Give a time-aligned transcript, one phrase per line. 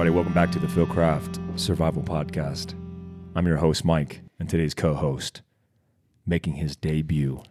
[0.00, 0.16] Everybody.
[0.16, 2.72] Welcome back to the Fieldcraft Survival Podcast.
[3.34, 5.42] I'm your host, Mike, and today's co host,
[6.24, 7.42] making his debut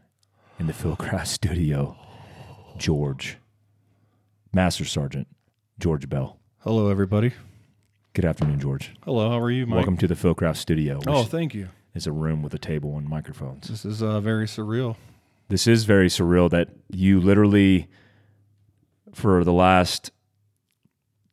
[0.58, 1.96] in the Fieldcraft studio,
[2.76, 3.38] George,
[4.52, 5.28] Master Sergeant
[5.78, 6.40] George Bell.
[6.62, 7.34] Hello, everybody.
[8.14, 8.94] Good afternoon, George.
[9.04, 9.76] Hello, how are you, Mike?
[9.76, 11.70] Welcome to the Fieldcraft studio, Oh, thank you.
[11.94, 13.68] It's a room with a table and microphones.
[13.68, 14.96] This is uh, very surreal.
[15.50, 17.90] This is very surreal that you literally,
[19.14, 20.10] for the last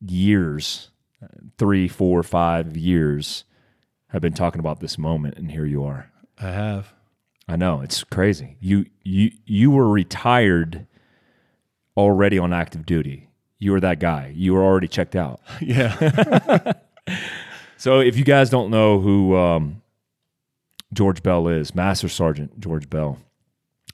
[0.02, 0.90] years,
[1.58, 3.44] three, four, five years,
[4.08, 6.10] have been talking about this moment, and here you are.
[6.38, 6.92] I have.
[7.48, 8.56] I know it's crazy.
[8.60, 10.86] You you you were retired
[11.96, 13.28] already on active duty.
[13.58, 14.32] You were that guy.
[14.34, 15.40] You were already checked out.
[15.60, 16.72] Yeah.
[17.78, 19.82] So if you guys don't know who um,
[20.92, 23.18] George Bell is, Master Sergeant George Bell,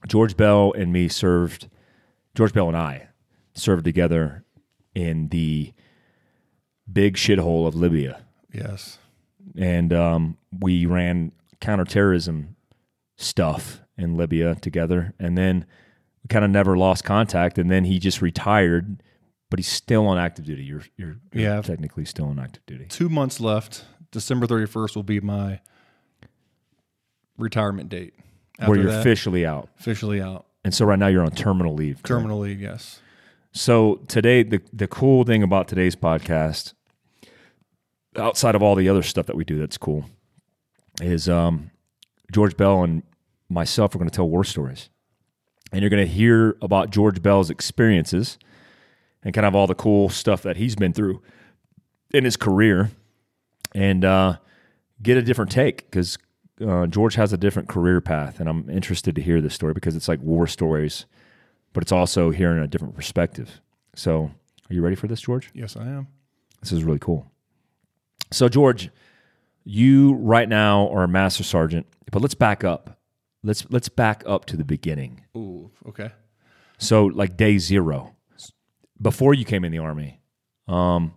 [0.06, 1.68] George Bell and me served.
[2.34, 3.08] George Bell and I
[3.54, 4.44] served together
[4.94, 5.72] in the
[6.90, 8.98] big shithole of Libya, yes.
[9.56, 12.56] and um, we ran counterterrorism
[13.16, 15.64] stuff in Libya together, and then
[16.22, 17.58] we kind of never lost contact.
[17.58, 19.02] And then he just retired,
[19.50, 20.64] but he's still on active duty.
[20.64, 21.62] You're you're, you're Yeah.
[21.62, 22.86] technically still on active duty.
[22.88, 23.84] Two months left.
[24.10, 25.60] December 31st will be my
[27.38, 28.14] retirement date.
[28.66, 29.68] where you're that, officially out.
[29.80, 30.46] officially out.
[30.64, 31.96] And so right now you're on terminal leave.
[31.96, 32.06] correct?
[32.08, 33.00] Terminal leave, yes.
[33.52, 36.72] So today, the the cool thing about today's podcast,
[38.16, 40.06] outside of all the other stuff that we do, that's cool,
[41.02, 41.70] is um,
[42.32, 43.02] George Bell and
[43.50, 44.88] myself are going to tell war stories,
[45.70, 48.38] and you're going to hear about George Bell's experiences
[49.22, 51.20] and kind of all the cool stuff that he's been through
[52.14, 52.90] in his career,
[53.74, 54.36] and uh,
[55.02, 56.16] get a different take because
[56.66, 59.94] uh, George has a different career path, and I'm interested to hear this story because
[59.94, 61.04] it's like war stories
[61.72, 63.60] but it's also hearing a different perspective.
[63.94, 64.30] So,
[64.70, 65.50] are you ready for this, George?
[65.54, 66.08] Yes, I am.
[66.60, 67.30] This is really cool.
[68.30, 68.90] So, George,
[69.64, 72.98] you right now are a master sergeant, but let's back up.
[73.42, 75.22] Let's let's back up to the beginning.
[75.36, 76.10] Ooh, okay.
[76.78, 78.14] So, like day zero,
[79.00, 80.20] before you came in the army,
[80.68, 81.14] um,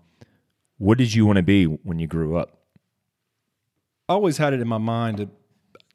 [0.77, 2.59] what did you want to be when you grew up?
[4.09, 5.29] I always had it in my mind to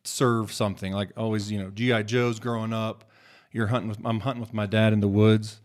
[0.05, 0.93] serve something.
[0.93, 3.10] Like always, you know, GI Joes growing up.
[3.53, 5.61] You're hunting with I'm hunting with my dad in the woods.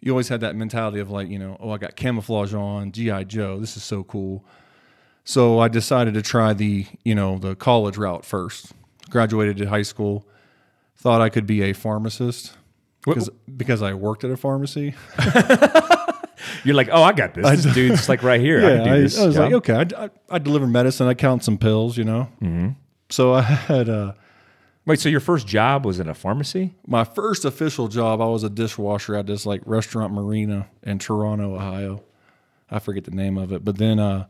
[0.00, 3.24] You always had that mentality of like, you know, oh, I got camouflage on, GI
[3.24, 3.58] Joe.
[3.58, 4.44] This is so cool.
[5.24, 8.72] So I decided to try the, you know, the college route first.
[9.10, 10.26] Graduated at high school.
[10.96, 12.56] Thought I could be a pharmacist
[13.04, 14.94] because because I worked at a pharmacy.
[16.64, 17.62] You're like, oh, I got this.
[17.62, 18.58] This dude's like right here.
[18.58, 19.18] I can do I, this.
[19.18, 19.44] I was job.
[19.44, 21.06] like, okay, I, I, I deliver medicine.
[21.06, 22.28] I count some pills, you know.
[22.42, 22.70] Mm-hmm.
[23.10, 24.12] So I had uh,
[24.86, 26.72] Wait, so your first job was in a pharmacy?
[26.86, 28.20] my first official job.
[28.20, 32.04] I was a dishwasher at this like restaurant marina in Toronto, Ohio.
[32.70, 34.26] I forget the name of it, but then uh,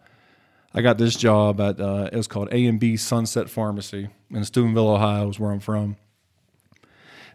[0.73, 4.45] I got this job at uh, it was called A and B Sunset Pharmacy in
[4.45, 5.97] Steubenville, Ohio, is where I'm from.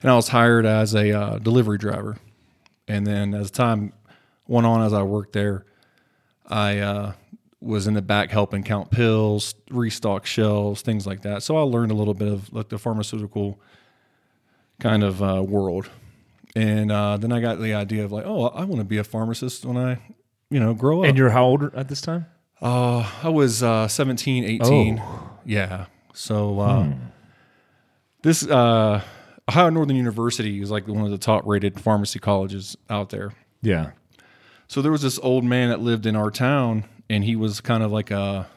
[0.01, 2.17] And I was hired as a uh, delivery driver,
[2.87, 3.93] and then as time
[4.47, 5.63] went on, as I worked there,
[6.47, 7.13] I uh,
[7.61, 11.43] was in the back helping count pills, restock shelves, things like that.
[11.43, 13.59] So I learned a little bit of like the pharmaceutical
[14.79, 15.89] kind of uh, world.
[16.55, 19.03] And uh, then I got the idea of like, oh, I want to be a
[19.03, 19.99] pharmacist when I,
[20.49, 21.05] you know, grow up.
[21.05, 22.25] And you're how old at this time?
[22.61, 24.99] Uh, I was uh, 17, 18.
[24.99, 25.29] Oh.
[25.45, 25.85] Yeah.
[26.13, 26.93] So uh,
[28.23, 29.01] this uh,
[29.47, 33.33] Ohio Northern University is like one of the top rated pharmacy colleges out there.
[33.61, 33.91] Yeah.
[34.67, 37.83] So there was this old man that lived in our town, and he was kind
[37.83, 38.47] of like a,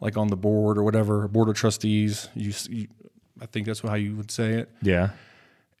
[0.00, 2.28] like on the board or whatever, board of trustees.
[2.34, 2.88] You, you
[3.40, 4.70] I think that's how you would say it.
[4.80, 5.10] Yeah.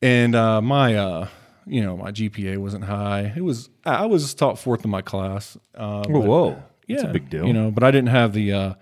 [0.02, 1.28] And uh, my, uh,
[1.66, 3.32] you know, my GPA wasn't high.
[3.34, 5.56] It was I was taught fourth in my class.
[5.74, 6.62] Uh, Whoa, but- whoa.
[6.86, 7.46] yeah, That's a big deal.
[7.46, 8.74] You know, but I didn't have the uh,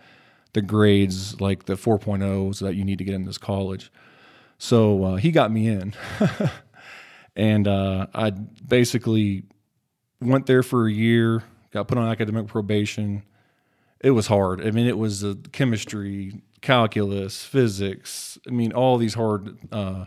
[0.52, 3.92] the grades like the 4.0s that you need to get in this college.
[4.58, 5.94] So uh, he got me in,
[7.36, 9.44] and uh, I basically
[10.20, 11.42] went there for a year.
[11.74, 13.24] Got put on academic probation.
[14.00, 14.64] It was hard.
[14.64, 18.38] I mean, it was uh, chemistry, calculus, physics.
[18.46, 20.04] I mean, all these hard uh,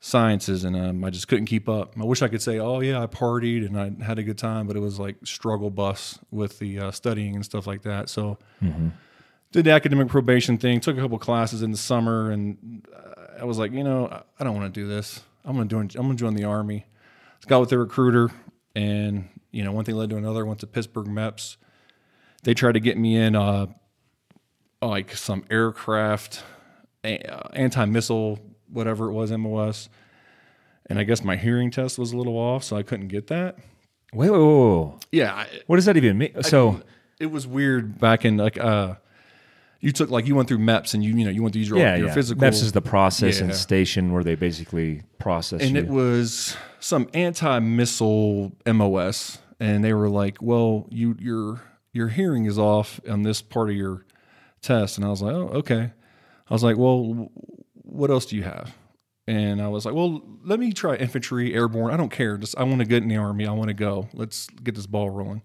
[0.00, 1.94] sciences, and um, I just couldn't keep up.
[2.00, 4.66] I wish I could say, "Oh yeah, I partied and I had a good time,"
[4.68, 8.08] but it was like struggle bus with the uh, studying and stuff like that.
[8.08, 8.38] So,
[9.52, 10.80] did the academic probation thing.
[10.80, 14.44] Took a couple classes in the summer, and uh, I was like, you know, I-
[14.44, 15.22] don't want to do this.
[15.44, 15.78] I'm gonna do.
[15.80, 16.86] I'm gonna join the army.
[17.46, 18.30] Got with the recruiter,
[18.74, 20.44] and you know, one thing led to another.
[20.44, 21.56] Went to Pittsburgh MEPS.
[22.42, 23.66] They tried to get me in uh,
[24.82, 26.42] like some aircraft,
[27.04, 27.08] uh,
[27.52, 29.88] anti missile, whatever it was, MOS.
[30.86, 33.56] And I guess my hearing test was a little off, so I couldn't get that.
[34.12, 34.92] Wait, wait, wait, wait.
[35.12, 36.42] Yeah, I, What does that even mean?
[36.42, 36.82] So,
[37.18, 38.96] it was weird back in like uh,
[39.80, 41.78] you took like you went through MEPS and you you know you went through your,
[41.78, 42.14] yeah, your yeah.
[42.14, 43.54] physical MEPS is the processing Yeah.
[43.54, 45.82] station where they basically process and you.
[45.82, 51.62] it was some anti-missile MOS, and they were like, "Well, you your
[51.92, 54.04] your hearing is off on this part of your
[54.60, 55.92] test," and I was like, "Oh, okay."
[56.50, 57.30] I was like, "Well,
[57.74, 58.76] what else do you have?"
[59.26, 61.90] And I was like, "Well, let me try infantry, airborne.
[61.90, 62.36] I don't care.
[62.36, 63.46] Just I want to get in the army.
[63.46, 64.08] I want to go.
[64.12, 65.40] Let's get this ball rolling."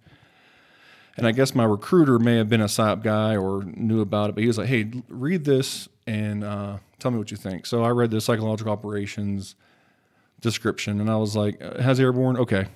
[1.16, 4.36] And I guess my recruiter may have been a PSYOP guy or knew about it,
[4.36, 7.84] but he was like, "Hey, read this and uh, tell me what you think." So
[7.84, 9.56] I read the psychological operations
[10.42, 12.36] description, and I was like, uh, "Has airborne?
[12.36, 12.68] Okay,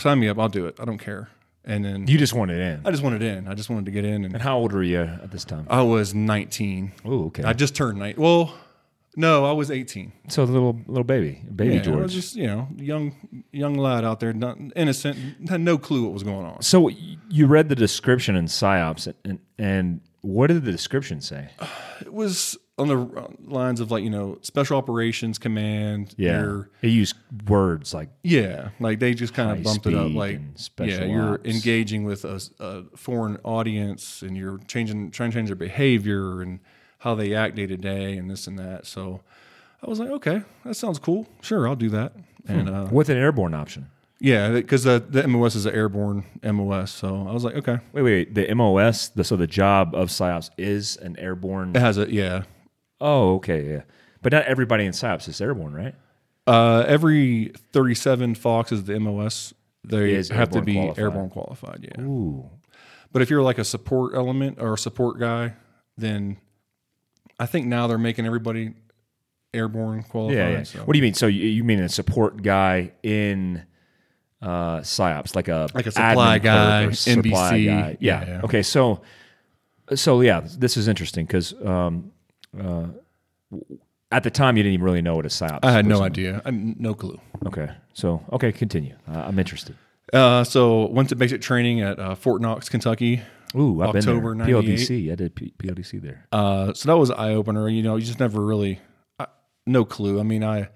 [0.00, 0.38] sign me up.
[0.38, 0.76] I'll do it.
[0.80, 1.28] I don't care."
[1.64, 2.80] And then you just wanted in.
[2.86, 3.46] I just wanted in.
[3.46, 5.66] I just wanted to get in, and And how old were you at this time?
[5.68, 6.92] I was 19.
[7.04, 7.42] Oh, okay.
[7.44, 8.20] I just turned 19.
[8.22, 8.54] Well,
[9.14, 10.10] no, I was 18.
[10.28, 12.02] so the little little baby, baby Yeah, I George.
[12.04, 13.12] was just you know young
[13.52, 16.62] young lad out there, not innocent, had no clue what was going on.
[16.62, 16.96] so y-
[17.28, 21.50] you read the description in psyops, and and what did the description say?
[22.00, 26.14] It was on the lines of like you know special operations command.
[26.16, 27.16] Yeah, your- it used
[27.48, 30.12] words like Yeah, like they just kind of bumped it up.
[30.12, 31.48] Like, special yeah, you're ops.
[31.48, 36.60] engaging with a foreign audience, and you're changing, trying to change their behavior and
[36.98, 38.86] how they act day to day, and this and that.
[38.86, 39.20] So,
[39.82, 41.26] I was like, okay, that sounds cool.
[41.40, 42.12] Sure, I'll do that.
[42.48, 43.88] And uh, with an airborne option.
[44.18, 48.02] yeah, because the the MOS is an airborne MOS, so I was like, okay, Wait,
[48.02, 49.08] wait, the MOS.
[49.08, 51.74] The, so the job of psyops is an airborne.
[51.76, 52.42] it has a yeah.
[53.00, 53.82] Oh, okay, yeah.
[54.22, 55.94] But not everybody in psyops is airborne, right?
[56.46, 59.54] Uh, every 37 Fox is the MOS.
[59.84, 60.98] They Is have to airborne be qualified.
[61.02, 61.88] airborne qualified.
[61.96, 62.02] Yeah.
[62.04, 62.50] Ooh,
[63.12, 65.54] But if you're like a support element or a support guy,
[65.96, 66.36] then
[67.38, 68.74] I think now they're making everybody
[69.54, 70.36] airborne qualified.
[70.36, 70.62] yeah, yeah.
[70.64, 70.80] So.
[70.80, 71.14] What do you mean?
[71.14, 73.62] So you, you mean a support guy in
[74.42, 77.30] uh, psyops, like a Like a supply admin clerk guy, or NBC.
[77.32, 77.56] guy?
[77.58, 77.94] Yeah.
[78.00, 78.40] Yeah, yeah.
[78.44, 78.62] Okay.
[78.62, 79.00] So,
[79.94, 82.12] so yeah, this is interesting because um,
[82.58, 82.86] uh,
[84.12, 85.60] at the time you didn't even really know what a psyops.
[85.62, 86.42] I had no idea.
[86.44, 87.20] I no clue.
[87.46, 87.70] Okay.
[87.92, 88.96] So okay, continue.
[89.08, 89.76] Uh, I'm interested.
[90.12, 93.22] Uh, so went to basic training at uh, Fort Knox, Kentucky.
[93.54, 94.62] Ooh, I've October been there.
[94.62, 95.10] PLDC.
[95.10, 96.26] I did P- PLDC there.
[96.30, 97.68] Uh, so that was eye opener.
[97.68, 98.80] You know, you just never really,
[99.18, 99.26] I,
[99.66, 100.20] no clue.
[100.20, 100.68] I mean, I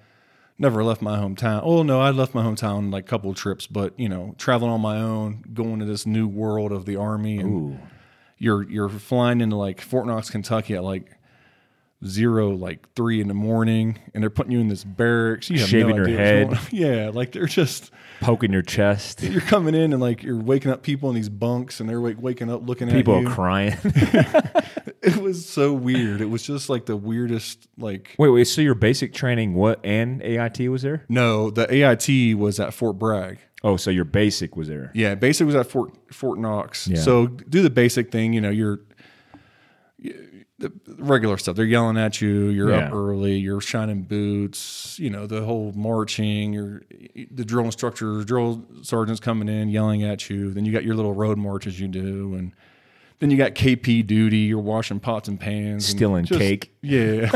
[0.58, 1.60] never left my hometown.
[1.64, 4.70] Oh no, I left my hometown like a couple of trips, but you know, traveling
[4.70, 7.78] on my own, going to this new world of the army, and Ooh.
[8.38, 11.13] you're you're flying into like Fort Knox, Kentucky at like
[12.06, 15.50] zero, like three in the morning, and they're putting you in this barracks.
[15.50, 16.58] You have Shaving no your head.
[16.72, 19.22] Yeah, like they're just Poking your chest.
[19.22, 22.20] you're coming in and like you're waking up people in these bunks, and they're like
[22.20, 23.28] waking up looking People at you.
[23.28, 23.76] are crying.
[25.04, 26.22] It was so weird.
[26.22, 28.14] It was just like the weirdest like.
[28.18, 28.44] wait, wait.
[28.44, 31.04] So your basic training, what and AIT was there?
[31.10, 33.38] No, the AIT was at Fort Bragg.
[33.62, 34.90] Oh, so your basic was there.
[34.94, 36.88] Yeah, basic was at Fort Fort Knox.
[36.88, 36.98] Yeah.
[37.00, 38.32] So do the basic thing.
[38.32, 38.80] You know, you're
[40.68, 41.56] the regular stuff.
[41.56, 42.46] They're yelling at you.
[42.48, 43.36] You're up early.
[43.36, 44.98] You're shining boots.
[44.98, 46.52] You know, the whole marching.
[46.52, 46.82] You're
[47.30, 50.52] the drill instructor, drill sergeants coming in yelling at you.
[50.52, 52.52] Then you got your little road marches you do, and
[53.20, 54.38] then you got KP duty.
[54.38, 56.70] You're washing pots and pans, Stealing just- cake.
[56.82, 57.30] Yeah,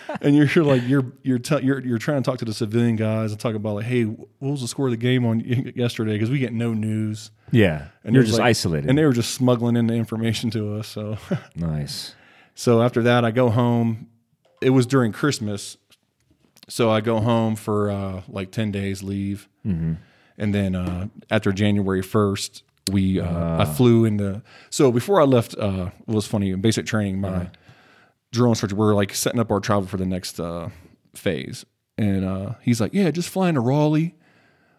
[0.20, 2.96] and you're, you're like you're you're, t- you're you're trying to talk to the civilian
[2.96, 5.40] guys and talk about like, hey, what was the score of the game on
[5.76, 6.12] yesterday?
[6.14, 7.86] Because we get no news, Yeah.
[8.02, 8.88] and you're just like- isolated.
[8.90, 10.88] and they were just smuggling in the information to us.
[10.88, 11.18] So,
[11.54, 12.14] nice.
[12.60, 14.08] So after that, I go home.
[14.60, 15.76] It was during Christmas,
[16.68, 19.94] so I go home for uh, like ten days leave, Mm-hmm.
[20.38, 22.62] and then uh, after January first,
[22.92, 24.42] we uh, I flew into.
[24.70, 27.20] So before I left, uh, it was funny in basic training.
[27.20, 27.46] My Uh-huh.
[28.32, 30.68] drill instructor, we are like setting up our travel for the next uh,
[31.14, 31.64] phase,
[31.98, 34.14] and uh, he's like, "Yeah, just fly into Raleigh.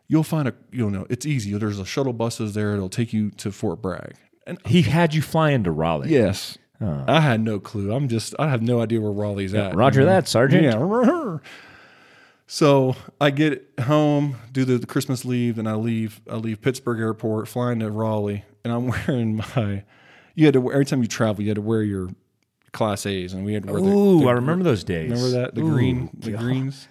[0.07, 1.57] You'll find a you know it's easy.
[1.57, 2.73] There's a shuttle buses there.
[2.75, 4.13] It'll take you to Fort Bragg."
[4.47, 6.09] And He had you fly into Raleigh.
[6.09, 7.91] yes, I had no clue.
[7.93, 9.75] I'm just I have no idea where Raleigh's at.
[9.75, 10.11] Roger you know?
[10.13, 10.63] that, Sergeant.
[10.63, 11.37] Yeah.
[12.47, 16.19] So I get home, do the, the Christmas leave, and I leave.
[16.29, 19.83] I leave Pittsburgh Airport, flying to Raleigh, and I'm wearing my.
[20.35, 22.09] You had to every time you travel, you had to wear your
[22.73, 23.87] Class A's, and we had to wear the.
[23.87, 25.09] Ooh, the- I remember those days.
[25.11, 26.41] Remember that the Ooh, green, the God.
[26.41, 26.89] greens,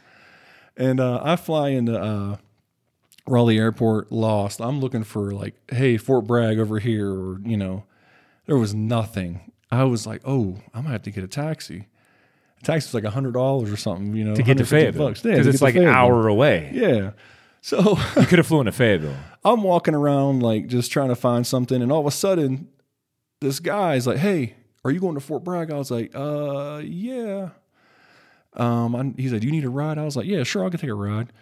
[0.79, 2.37] and uh, I fly into uh,
[3.27, 4.63] Raleigh Airport, lost.
[4.63, 7.85] I'm looking for like, hey, Fort Bragg over here, or you know,
[8.47, 9.53] there was nothing.
[9.73, 11.87] I was like, oh, I'm gonna have to get a taxi.
[12.61, 15.09] A taxi was like hundred dollars or something, you know, To get to 150 Fayetteville.
[15.09, 15.25] bucks.
[15.25, 16.71] Yeah, Because it's like an hour away.
[16.75, 17.13] Yeah.
[17.63, 19.17] So You could have flown to Fayetteville.
[19.45, 22.69] I'm walking around like just trying to find something, and all of a sudden,
[23.41, 27.51] this guy's like, "Hey, are you going to Fort Bragg?" I was like, "Uh, yeah."
[28.55, 30.71] Um, I, he said, "Do you need a ride?" I was like, "Yeah, sure, I
[30.71, 31.33] can take a ride."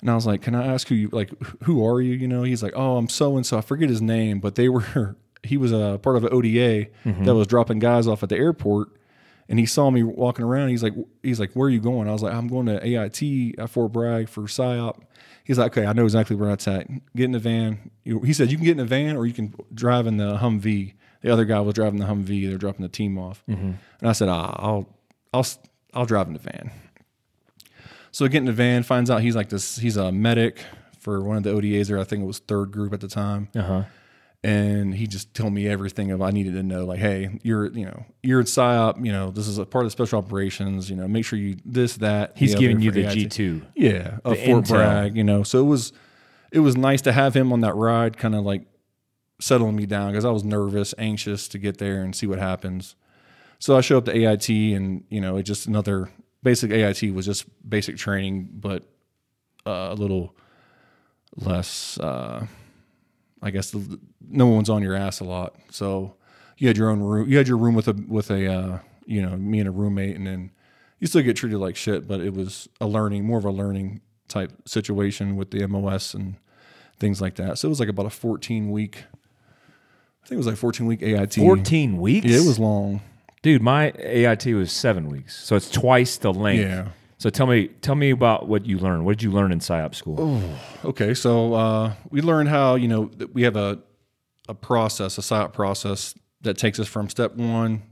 [0.00, 1.30] And I was like, "Can I ask who you like?
[1.64, 3.56] Who are you?" You know, he's like, "Oh, I'm so and so.
[3.58, 5.16] I forget his name, but they were.
[5.42, 6.86] He was a part of an ODA
[7.24, 8.88] that was dropping guys off at the airport,
[9.48, 10.68] and he saw me walking around.
[10.68, 13.58] He's like, he's like, "Where are you going?" I was like, "I'm going to AIT
[13.58, 15.00] at Fort Bragg for PSYOP."
[15.44, 16.86] He's like, "Okay, I know exactly where that's at.
[17.16, 19.52] Get in the van." He said, "You can get in the van, or you can
[19.74, 22.48] drive in the Humvee." The other guy was driving the Humvee.
[22.48, 24.88] They're dropping the team off, and I said, ah, "I'll,
[25.32, 25.46] I'll,
[25.94, 26.70] I'll drive in the van."
[28.10, 29.76] So I get in the van, finds out he's like this.
[29.78, 30.62] He's a medic
[30.98, 31.98] for one of the ODAs there.
[31.98, 33.82] I think it was third group at the time, Uh huh.
[34.44, 36.84] And he just told me everything of I needed to know.
[36.84, 39.04] Like, hey, you're you know you're in PSYOP.
[39.04, 40.90] You know this is a part of the special operations.
[40.90, 42.32] You know, make sure you this that.
[42.36, 43.62] He's giving you the G two.
[43.74, 44.68] Yeah, of The Fort intel.
[44.68, 45.16] Bragg.
[45.16, 45.92] You know, so it was
[46.50, 48.62] it was nice to have him on that ride, kind of like
[49.40, 52.96] settling me down because I was nervous, anxious to get there and see what happens.
[53.58, 56.10] So I show up to AIT, and you know, it just another
[56.42, 58.82] basic AIT was just basic training, but
[59.64, 60.34] uh, a little
[61.36, 61.96] less.
[61.98, 62.46] Uh,
[63.42, 66.14] I guess the, no one's on your ass a lot, so
[66.58, 67.28] you had your own room.
[67.28, 70.16] You had your room with a with a uh, you know me and a roommate,
[70.16, 70.50] and then
[71.00, 74.00] you still get treated like shit, but it was a learning, more of a learning
[74.28, 76.36] type situation with the MOS and
[77.00, 77.58] things like that.
[77.58, 79.04] So it was like about a 14 week.
[80.24, 81.34] I think it was like 14 week AIT.
[81.34, 82.26] Fourteen weeks.
[82.26, 83.00] Yeah, it was long.
[83.42, 83.60] dude.
[83.60, 86.60] My AIT was seven weeks, so it's twice the length.
[86.62, 86.88] Yeah.
[87.22, 89.04] So tell me, tell me about what you learned.
[89.04, 90.42] What did you learn in PSYOP school?
[90.84, 93.78] Okay, so uh, we learned how you know that we have a
[94.48, 97.82] a process, a PSYOP process that takes us from step one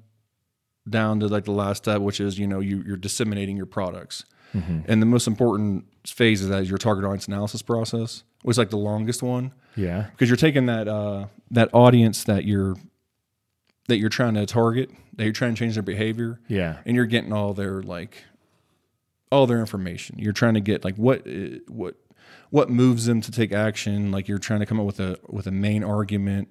[0.88, 4.24] down to like the last step, which is you know you, you're disseminating your products.
[4.52, 8.58] And the most important phase of that is your target audience analysis process, which is
[8.58, 10.08] like the longest one Yeah.
[10.10, 12.74] because you're taking that uh, that audience that you're
[13.86, 16.78] that you're trying to target, that you're trying to change their behavior, Yeah.
[16.84, 18.24] and you're getting all their like
[19.30, 20.18] all their information.
[20.18, 21.96] You're trying to get like what uh, what
[22.50, 24.10] what moves them to take action.
[24.10, 26.48] Like you're trying to come up with a with a main argument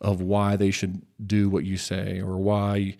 [0.00, 2.96] of why they should do what you say or why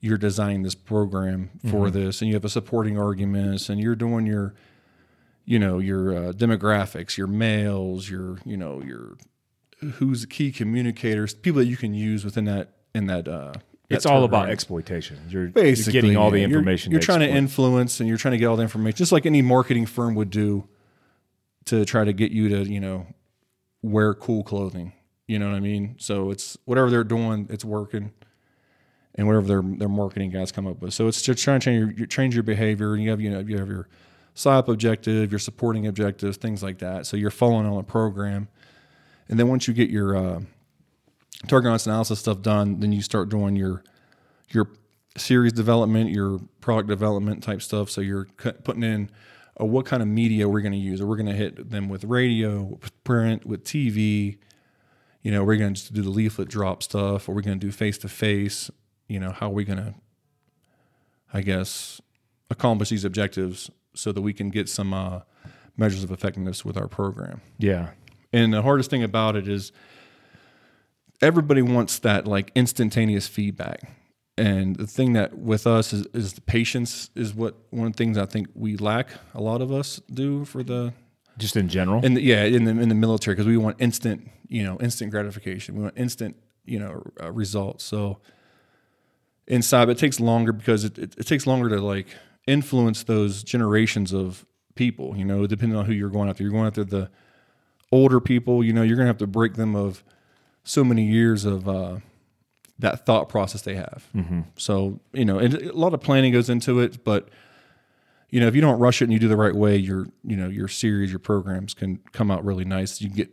[0.00, 4.26] you're designing this program for this, and you have a supporting arguments, and you're doing
[4.26, 4.54] your
[5.44, 9.16] you know your uh, demographics, your males, your you know your
[9.94, 13.28] who's the key communicators, people that you can use within that in that.
[13.28, 13.52] Uh,
[13.92, 15.18] It's all about exploitation.
[15.28, 16.46] You're, you're Basically, getting all the yeah.
[16.46, 16.92] You're- information.
[16.92, 19.42] You're, trying to influence, and you're trying to get all the information, just like any
[19.42, 20.68] marketing firm would do,
[21.66, 23.06] to try to get you to you know
[23.82, 24.92] wear cool clothing.
[25.26, 25.96] You know what I mean?
[25.98, 28.12] So it's whatever they're doing, it's working,
[29.14, 30.94] and whatever their their marketing guys come up with.
[30.94, 33.30] So it's just trying to change your, you change your behavior, and you have you
[33.30, 33.88] know you have your
[34.34, 37.06] PSYOP objective, your supporting objectives, things like that.
[37.06, 38.48] So you're following on a program,
[39.28, 40.40] and then once you get your uh,
[41.48, 43.82] target audience analysis stuff done, then you start doing your
[44.50, 44.68] your
[45.16, 47.90] series development, your product development type stuff.
[47.90, 48.26] So you're
[48.64, 49.10] putting in
[49.60, 51.00] uh, what kind of media we're going to use.
[51.00, 54.38] Are we going to hit them with radio, with print, with TV?
[55.22, 57.28] You know, we're going to do the leaflet drop stuff.
[57.28, 58.70] Are we're going to do face to face?
[59.08, 59.94] You know, how are we going to,
[61.32, 62.00] I guess,
[62.50, 65.20] accomplish these objectives so that we can get some uh,
[65.76, 67.40] measures of effectiveness with our program?
[67.58, 67.90] Yeah.
[68.32, 69.72] And the hardest thing about it is
[71.22, 73.80] everybody wants that like instantaneous feedback.
[74.36, 77.96] And the thing that with us is, is the patience is what one of the
[77.98, 79.08] things I think we lack.
[79.34, 80.94] A lot of us do for the
[81.38, 82.04] Just in general.
[82.04, 85.10] in the, yeah in the in the military because we want instant you know instant
[85.10, 85.76] gratification.
[85.76, 87.84] We want instant you know uh, results.
[87.84, 88.18] So
[89.46, 92.06] inside, it takes longer because it, it, it takes longer to like
[92.46, 95.14] influence those generations of people.
[95.16, 96.42] You know, depending on who you're going after.
[96.42, 97.10] You're going after the
[97.90, 98.64] older people.
[98.64, 100.02] You know, you're gonna have to break them of
[100.64, 101.96] so many years of uh,
[102.78, 104.06] that thought process they have.
[104.56, 107.28] So you know, and a lot of planning goes into it, but
[108.30, 110.36] you know, if you don't rush it and you do the right way, your you
[110.36, 113.00] know your series, your programs can come out really nice.
[113.00, 113.30] You get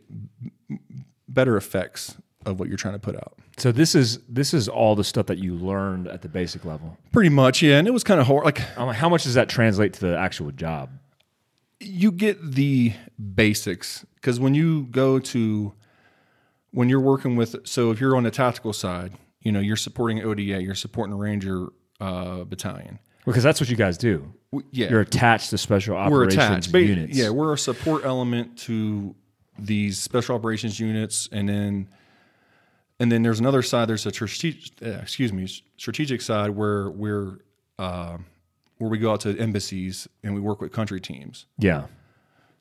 [1.28, 3.34] better effects of what you're trying to put out.
[3.58, 6.96] so this is this is all the stuff that you learned at the basic level.
[7.12, 7.78] Pretty much, yeah.
[7.78, 8.44] And it was kind of hard.
[8.44, 10.90] Like like, how much does that translate to the actual job?
[11.82, 12.92] you get the
[13.34, 15.72] basics because when you go to
[16.72, 20.22] when you're working with so if you're on the tactical side, you know you're supporting
[20.22, 21.68] ODA, you're supporting a Ranger
[22.00, 22.98] uh, battalion.
[23.26, 24.32] Because that's what you guys do.
[24.50, 26.72] W- Yeah, You're attached to special we're operations attached.
[26.72, 27.16] Ba- units.
[27.16, 29.14] Yeah, we're a support element to
[29.58, 31.88] these special operations units, and then
[32.98, 33.88] and then there's another side.
[33.88, 35.46] There's a strategic, uh, excuse me,
[35.76, 37.38] strategic side where we're
[37.78, 38.16] uh,
[38.78, 41.46] where we go out to embassies and we work with country teams.
[41.58, 41.86] yeah.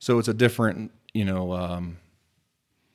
[0.02, 1.98] So it's a different, you know, um,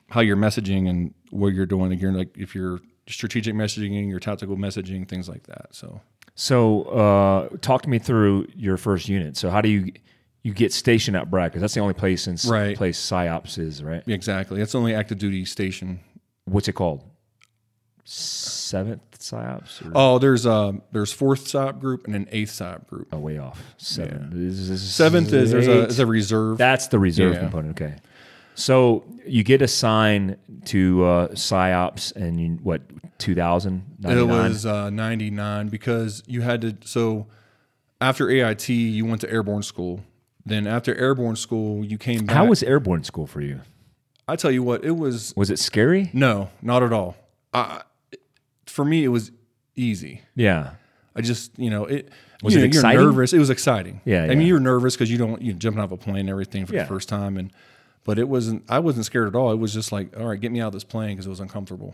[0.09, 1.89] how you're messaging and what you're doing.
[1.91, 5.67] Like you're like if you're strategic messaging, your tactical messaging, things like that.
[5.71, 6.01] So
[6.35, 9.37] So uh, talk to me through your first unit.
[9.37, 9.91] So how do you
[10.43, 12.77] you get stationed at Bragg because that's the only place in Right.
[12.77, 14.03] place psyops is right.
[14.07, 14.59] Exactly.
[14.59, 15.99] That's the only active duty station.
[16.45, 17.03] What's it called?
[18.07, 19.83] Seventh psyops.
[19.83, 23.07] Or, Oh, there's um there's fourth PSYOP group and an eighth PSYOP group.
[23.11, 23.63] oh, way off.
[23.77, 24.29] Seven.
[24.31, 26.59] This is- Seventh is there's a is a reserve.
[26.59, 27.39] That's the reserve Yeah.
[27.39, 27.81] component.
[27.81, 27.95] Okay.
[28.55, 32.81] So you get assigned to uh, psyops and you, what
[33.19, 36.75] 2000 It was uh, 99 because you had to.
[36.85, 37.27] So
[38.01, 40.01] after AIT, you went to airborne school.
[40.45, 42.35] Then after airborne school, you came back.
[42.35, 43.61] How was airborne school for you?
[44.27, 46.09] I tell you what, it was Was it scary?
[46.13, 47.15] no, not at all.
[47.53, 47.81] I,
[48.65, 49.31] for me, it was
[49.75, 50.21] easy.
[50.35, 50.71] Yeah.
[51.15, 52.09] I just, you know, it.
[52.43, 52.99] Was you it know, exciting?
[53.01, 53.33] You're nervous.
[53.33, 54.01] It was exciting.
[54.03, 54.35] Yeah, I yeah.
[54.35, 56.81] mean, you're nervous because you don't you jumping off a plane and everything for Yeah.
[56.83, 57.51] the first time, and
[58.05, 58.63] but it wasn't.
[58.69, 59.51] I wasn't scared at all.
[59.51, 61.41] It was just like, all right, get me out of this plane because it was
[61.41, 61.93] uncomfortable.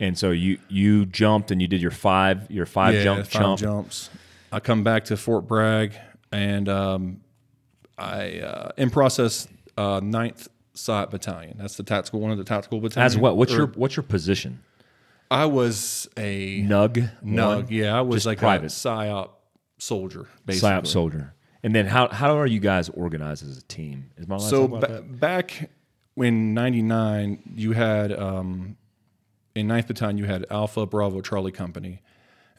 [0.00, 3.32] And so you you jumped and you did your five your five yeah, jump five
[3.32, 3.60] jump.
[3.60, 4.10] jumps.
[4.52, 5.94] I come back to Fort Bragg,
[6.30, 7.20] and um,
[7.96, 11.56] I uh, in process uh, 9th SOT Battalion.
[11.58, 13.14] That's the tactical one of the tactical battalions.
[13.14, 13.36] As what?
[13.36, 14.62] What's Or- your what's your position?
[15.30, 17.10] I was a Nug.
[17.24, 17.56] nug.
[17.62, 17.66] one?
[17.70, 18.66] Yeah, I was Just like private.
[18.66, 19.30] a psyop
[19.78, 20.68] soldier, basically.
[20.70, 21.33] psyop soldier.
[21.64, 24.10] And then how how are you guys organized as a team?
[24.18, 25.70] Is my So ba- back
[26.16, 28.76] in '99, you had um,
[29.54, 32.02] in 9th Battalion you had Alpha, Bravo, Charlie Company,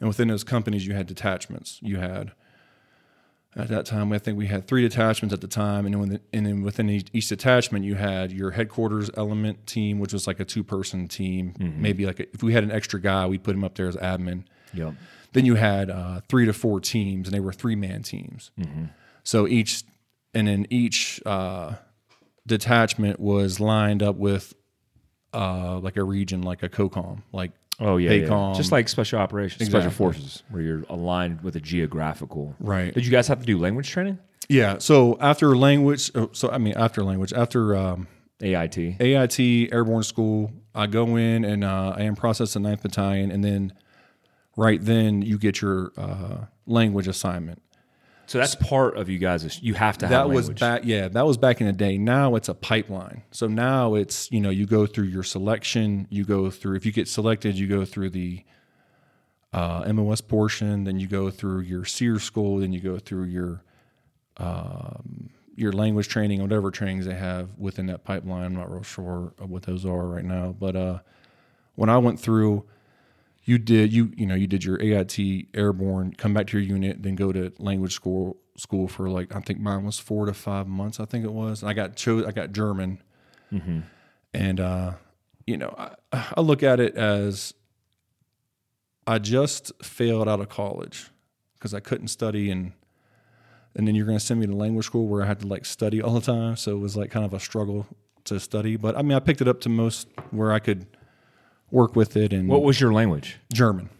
[0.00, 1.78] and within those companies you had detachments.
[1.82, 2.32] You had
[3.54, 6.20] at that time I think we had three detachments at the time, and then, when
[6.32, 10.40] and then within each, each detachment you had your headquarters element team, which was like
[10.40, 11.54] a two-person team.
[11.60, 13.96] Maybe like a, if we had an extra guy, we'd put him up there as
[13.96, 14.44] admin.
[14.74, 14.94] Yep.
[15.36, 18.50] Then you had uh, three to four teams, and they were three man teams.
[19.22, 19.84] So each,
[20.34, 21.74] and then each uh,
[22.46, 24.54] detachment was lined up with
[25.34, 28.54] uh, like a region, like a COCOM, like Oh yeah, yeah.
[28.56, 32.54] Just like special operations, special forces, where you're aligned with a geographical.
[32.58, 32.94] Right.
[32.94, 34.18] Did you guys have to do language training?
[34.48, 34.78] yeah.
[34.78, 38.08] So after language, oh, so I mean after language, after um,
[38.40, 38.78] AIT.
[39.00, 43.44] AIT Airborne School, I go in and uh, I am processed the 9th Battalion, and
[43.44, 43.72] then
[44.56, 47.62] right then you get your uh, language assignment.
[48.26, 49.62] So that's part of you guys.
[49.62, 52.34] You have to have that was back yeah that was back in the day now
[52.34, 56.50] it's a pipeline so now it's you know you go through your selection you go
[56.50, 58.44] through if you get selected you go through the
[59.52, 63.62] uh, mos portion then you go through your SERE school then you go through your
[64.38, 69.32] um, your language training whatever trainings they have within that pipeline i'm not real sure
[69.38, 70.98] of what those are right now but uh,
[71.76, 72.64] when i went through
[73.46, 75.18] you did you you know you did your AIT
[75.54, 79.40] airborne, come back to your unit, then go to language school school for like I
[79.40, 80.98] think mine was four to five months.
[80.98, 81.62] I think it was.
[81.62, 83.00] And I got chose I got German,
[84.34, 84.92] and uh,
[85.46, 85.94] you know I,
[86.36, 87.54] I look at it as
[89.06, 91.10] I just failed out of college
[91.54, 92.72] because I couldn't study and
[93.76, 95.66] and then you're going to send me to language school where I had to like
[95.66, 96.56] study all the time.
[96.56, 97.86] So it was like kind of a struggle
[98.24, 98.76] to study.
[98.76, 100.86] But I mean I picked it up to most where I could
[101.70, 103.36] work with it and What was your language?
[103.52, 103.90] German.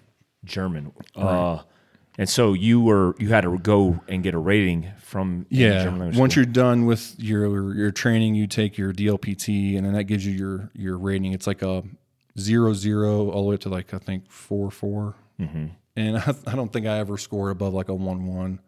[0.45, 0.93] German.
[1.15, 1.61] Uh,
[2.19, 5.83] and so you were you had to go and get a rating from Yeah.
[5.85, 6.45] German language Once school.
[6.45, 10.33] you're done with your your training, you take your DLPT, and then that gives you
[10.33, 11.33] your your rating.
[11.33, 11.83] It's like a
[12.39, 15.15] zero zero all the way up to like I think four four.
[15.41, 15.67] Mm-hmm.
[15.97, 18.61] And I, I don't think I ever scored above like a one one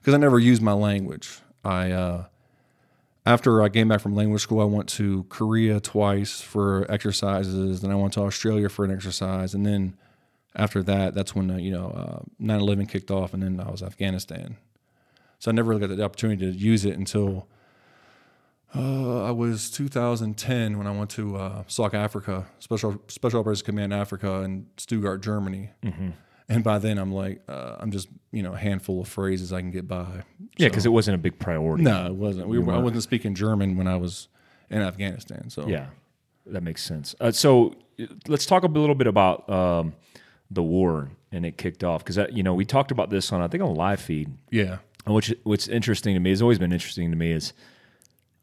[0.00, 1.38] because I never used my language.
[1.64, 2.24] I uh,
[3.24, 7.80] after I came back from language school, I went to Korea twice for exercises.
[7.80, 9.96] Then I went to Australia for an exercise, and then
[10.56, 13.82] after that, that's when uh, you know uh, 9/11 kicked off, and then I was
[13.82, 14.56] Afghanistan.
[15.38, 17.48] So I never really got the opportunity to use it until
[18.74, 23.92] uh, I was 2010 when I went to uh, SOC Africa, Special Special Operations Command
[23.92, 25.70] Africa in Stuttgart, Germany.
[26.54, 29.60] And by then, I'm like, uh, I'm just you know a handful of phrases I
[29.60, 30.24] can get by.
[30.56, 31.84] yeah, because it wasn't a big priority.
[31.84, 32.48] No, it wasn't.
[32.48, 34.28] We were, I wasn't speaking German when I was
[34.70, 35.50] in Afghanistan.
[35.50, 35.86] So Yeah,
[36.46, 37.14] that makes sense.
[37.20, 39.94] Uh, so uh, let's talk a little bit about um,
[40.50, 43.48] the war and it kicked off because you know we talked about this on I
[43.48, 44.30] think on live feed.
[44.50, 47.52] yeah, And Which what's interesting to me has always been interesting to me is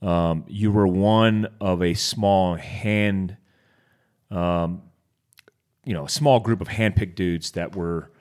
[0.01, 3.37] um, you were one of a small hand,
[4.31, 4.81] um,
[5.89, 8.11] you know, a small group of handpicked dudes that were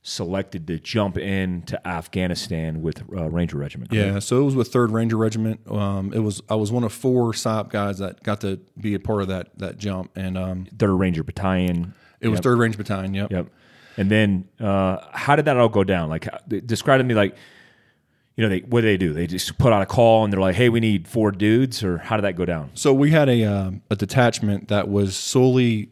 [0.00, 3.92] selected to jump in to Afghanistan with uh, Ranger Regiment.
[3.92, 4.18] yeah.
[4.18, 5.60] So it was with Third Ranger Regiment.
[5.70, 8.98] Um, it was I was one of four PSYOP guys that got to be a
[8.98, 11.92] part of that that jump, and um, Third Ranger Battalion.
[12.18, 13.12] it was Third Ranger Battalion.
[13.12, 13.30] Yep.
[13.30, 13.46] Yep.
[13.98, 16.08] And then, uh, how did that all go down?
[16.08, 17.36] Like, how- describe to me, like,
[18.36, 19.12] you know, they what do they do?
[19.12, 21.98] They just put out a call and they're like, "Hey, we need four dudes," or
[21.98, 22.70] how did that go down?
[22.72, 25.90] So we had a um, a detachment that was solely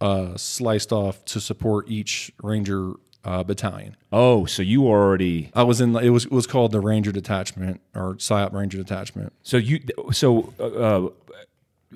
[0.00, 3.96] uh, sliced off to support each ranger uh, Battalion.
[4.12, 5.96] Oh, so you already I was in.
[5.96, 9.32] It was it was called the Ranger Detachment or PSYOP Ranger Detachment.
[9.42, 9.80] so you
[10.12, 11.08] so uh, uh,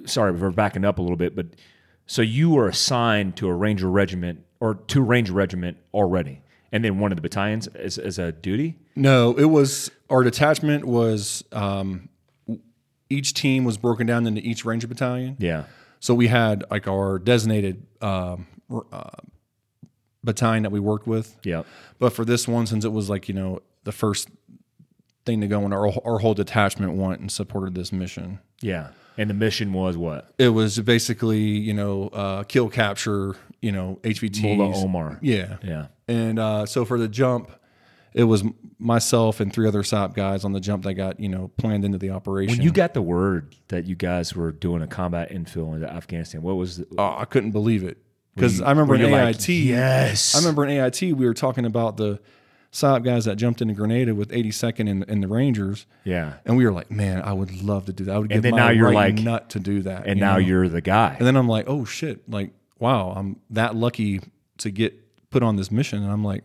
[0.06, 1.46] sorry we're backing up a little bit, but
[2.06, 6.40] so you were assigned to a Ranger regiment or to Ranger regiment already,
[6.72, 8.78] and then one of the battalions as, as a duty.
[8.96, 11.44] No, it was our detachment was.
[11.52, 12.08] Um,
[13.11, 15.37] each team was broken down into each Ranger Battalion.
[15.38, 15.64] Yeah,
[16.00, 18.46] So we had like our designated um,
[18.92, 19.11] uh,
[20.24, 21.37] battalion that we worked with.
[21.44, 21.62] yeah,
[21.98, 24.28] But for this one, since it was like you know the first
[25.24, 28.38] thing to go, and our our whole detachment went and supported this mission.
[28.61, 28.88] yeah.
[29.20, 30.32] And the mission was what?
[30.38, 34.56] It was basically you know uh, kill capture you know HVTs.
[34.56, 35.18] Mullah Omar.
[35.22, 35.87] Yeah, Yeah.
[36.06, 37.50] and uh, so for the jump,
[38.18, 38.42] it was
[38.81, 41.98] myself and three other PSYOP guys on the jump that got you know planned into
[41.98, 42.59] the operation.
[42.59, 46.42] When you got the word that you guys were doing a combat infill into Afghanistan,
[46.42, 46.78] what was?
[46.78, 47.98] The, oh, I couldn't believe it
[48.35, 49.12] because I remember in AIT.
[49.12, 50.35] like, yes.
[50.35, 52.20] I remember in AIT we were talking about the
[52.72, 55.87] PSYOP guys that jumped into Grenada with 82nd and, and the Rangers.
[56.02, 56.35] Yeah.
[56.44, 58.16] And we were like, man, I would love to do that.
[58.16, 60.07] I would give then my now you're right like- nut to do that.
[60.07, 60.38] And you now know?
[60.38, 61.14] you're the guy.
[61.18, 62.50] And then I'm like, oh shit, like
[62.81, 64.20] wow, I'm that lucky
[64.59, 66.02] to get put on this mission.
[66.02, 66.44] And I'm like,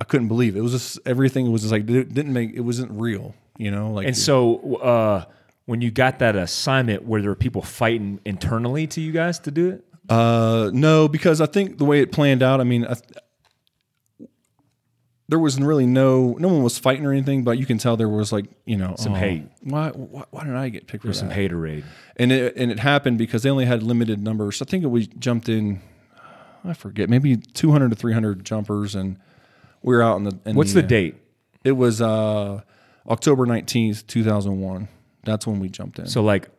[0.00, 0.58] I couldn't believe it.
[0.58, 3.90] It was just everything was just like it didn't make it wasn't real, you know.
[3.90, 5.24] Like And so, uh,
[5.64, 9.50] when you got that assignment, where there were people fighting internally to you guys to
[9.50, 9.84] do it?
[10.08, 12.94] Uh, no, because I think the way it planned out, I mean, I,
[15.28, 18.08] there was really no no one was fighting or anything, but you can tell there
[18.08, 19.44] was like you know some hate.
[19.62, 21.84] Why, why why did I get picked for Some haterade.
[22.16, 24.62] And it and it happened because they only had limited numbers.
[24.62, 25.80] I think we jumped in,
[26.64, 29.18] I forget, maybe two hundred to three hundred jumpers, and
[29.86, 30.38] we were out in the.
[30.44, 31.14] In What's the date?
[31.64, 32.60] It was uh,
[33.08, 34.88] October nineteenth, two thousand one.
[35.24, 36.06] That's when we jumped in.
[36.06, 36.50] So like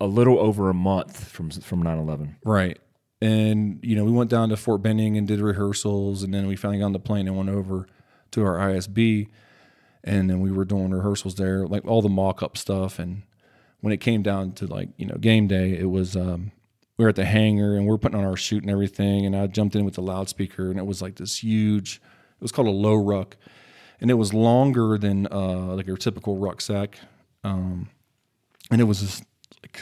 [0.00, 2.36] a, little over a month from from 9/11.
[2.44, 2.78] Right.
[3.20, 6.22] And, you know, we went down to Fort Benning and did rehearsals.
[6.22, 7.86] And then we finally got on the plane and went over
[8.32, 9.28] to our ISB.
[10.04, 12.98] And then we were doing rehearsals there, like all the mock up stuff.
[12.98, 13.22] And
[13.80, 16.52] when it came down to like, you know, game day, it was, um,
[16.98, 19.24] we were at the hangar and we are putting on our chute and everything.
[19.24, 22.00] And I jumped in with the loudspeaker and it was like this huge,
[22.38, 23.36] it was called a low ruck.
[24.00, 26.98] And it was longer than uh, like your typical rucksack.
[27.44, 27.88] Um,
[28.70, 29.24] and it was just
[29.62, 29.80] like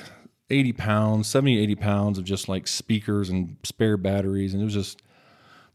[0.50, 4.74] 80 pounds 70 80 pounds of just like speakers and spare batteries and it was
[4.74, 5.00] just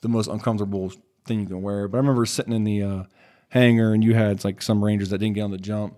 [0.02, 0.94] the most uncomfortable
[1.26, 3.04] thing you can wear but i remember sitting in the uh,
[3.50, 5.98] hangar and you had like some rangers that didn't get on the jump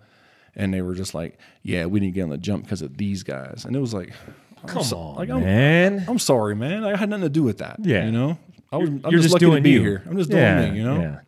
[0.56, 3.24] and they were just like yeah we didn't get on the jump because of these
[3.24, 4.14] guys and it was like
[4.64, 6.06] I'm Come so- on, like I'm, man.
[6.08, 8.06] I'm sorry man i had nothing to do with that Yeah.
[8.06, 8.40] you know
[8.72, 9.82] i was i'm You're just, to be you.
[9.82, 11.20] here i'm just doing yeah, me you know Yeah.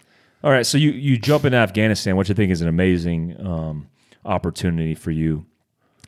[0.43, 0.65] All right.
[0.65, 3.87] So you you jump into Afghanistan, which I think is an amazing um,
[4.25, 5.45] opportunity for you,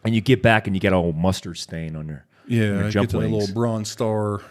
[0.04, 2.84] and you get back and you get a whole mustard stain on your yeah your
[2.88, 4.42] I jump get to the little bronze star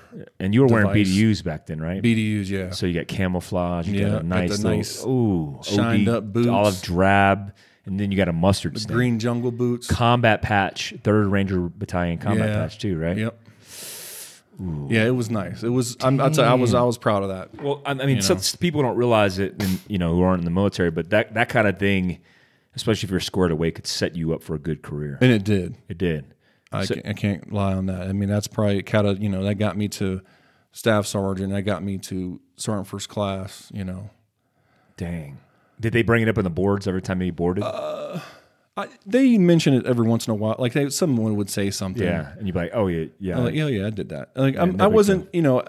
[0.41, 0.89] and you were wearing.
[0.89, 2.03] BDUs back then, right?
[2.03, 5.05] bdus yeah So you got camouflage, you Yeah, got got a nice, the little, nice
[5.05, 6.49] ooh, shined OD, up boots.
[6.49, 7.53] olive drab,
[7.85, 8.97] and then you got a mustard stain.
[8.97, 12.57] green jungle boots combat patch, Third Ranger Battalion combat Yeah.
[12.57, 13.19] patch too, right?
[13.19, 13.39] Yep.
[14.89, 15.63] Yeah, it was nice.
[15.63, 15.97] It was.
[16.01, 16.75] I'm, I'll tell you, I was.
[16.75, 17.61] I was proud of that.
[17.63, 20.45] Well, I, I mean, some people don't realize it, and you know, who aren't in
[20.45, 22.21] the military, but that that kind of thing,
[22.77, 25.19] especially if you're squared away, could set you up for a good career.
[25.21, 25.77] And it did.
[25.89, 26.35] It did.
[26.73, 28.03] I, So- can't, I can't lie on that.
[28.09, 30.21] I mean, that's probably kind of you know that got me to
[30.73, 31.53] staff sergeant.
[31.53, 33.71] That got me to sergeant first class.
[33.75, 34.11] You know,
[34.97, 35.39] Dang.
[35.81, 37.65] Did they bring it up in the boards every time you boarded?
[37.65, 38.21] Uh,
[38.77, 40.57] I, they mention it every once in a while.
[40.59, 42.03] Like they, someone would say something.
[42.03, 44.31] yeah, and you'd be like, "Oh yeah, yeah." I'm like, yeah, yeah, I did that.
[44.37, 45.33] Like I'm, no I wasn't.
[45.33, 45.63] You know,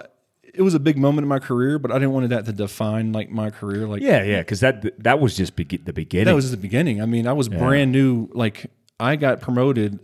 [0.44, 3.12] it was a big moment in my career, but I didn't want that to define
[3.12, 3.88] like my career.
[3.88, 6.26] Like yeah, yeah, because that that was just be- the beginning.
[6.26, 7.02] That was the beginning.
[7.02, 8.30] I mean, I was brand new.
[8.34, 10.00] Like I got promoted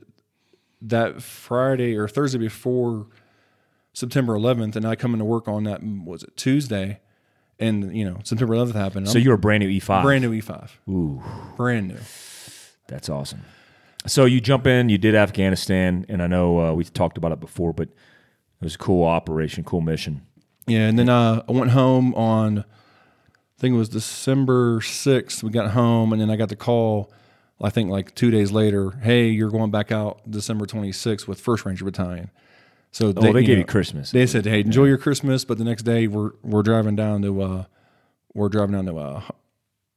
[0.84, 3.08] that Friday or Thursday before
[3.94, 7.00] September 11th, and I come into work on that mm, was it Tuesday,
[7.60, 9.08] and you know September 11th happened.
[9.10, 10.04] so I'm you were brand new E five.
[10.04, 11.22] brand new E5, Ooh,
[11.58, 11.98] brand new.
[12.92, 13.42] That's awesome.
[14.08, 17.40] So you jump in, you did Afghanistan, and I know uh, we talked about it
[17.40, 20.22] before, but it was a cool operation, cool mission.
[20.68, 22.64] Yeah, and then uh, I went home on, I
[23.60, 25.44] think it was December 6th.
[25.44, 27.12] We got home, and then I got the call.
[27.64, 31.66] I think like two days later, hey, you're going back out December 26th with First
[31.66, 32.32] Ranger Battalion.
[32.92, 34.12] So Oh, they, you gave know, you Christmas.
[34.12, 37.42] They said, "Hey, enjoy your Christmas," but the next day we're we're driving down to
[37.42, 37.64] uh,
[38.34, 39.22] we're driving down to uh,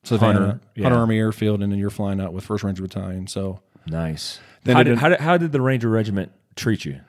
[0.04, 0.88] Savannah Hunter, Hunter, yeah.
[0.94, 3.26] Army Airfield, and then you're flying out with First Ranger Battalion.
[3.26, 4.38] So, nice.
[4.64, 7.00] Then How did, how did how did the Ranger Regiment treat you?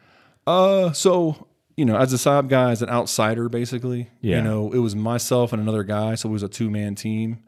[0.47, 4.38] uh, so you know, as a side guy, as an outsider, basically, Yeah.
[4.38, 7.39] you know, it was myself and another guy, so it was a two man team.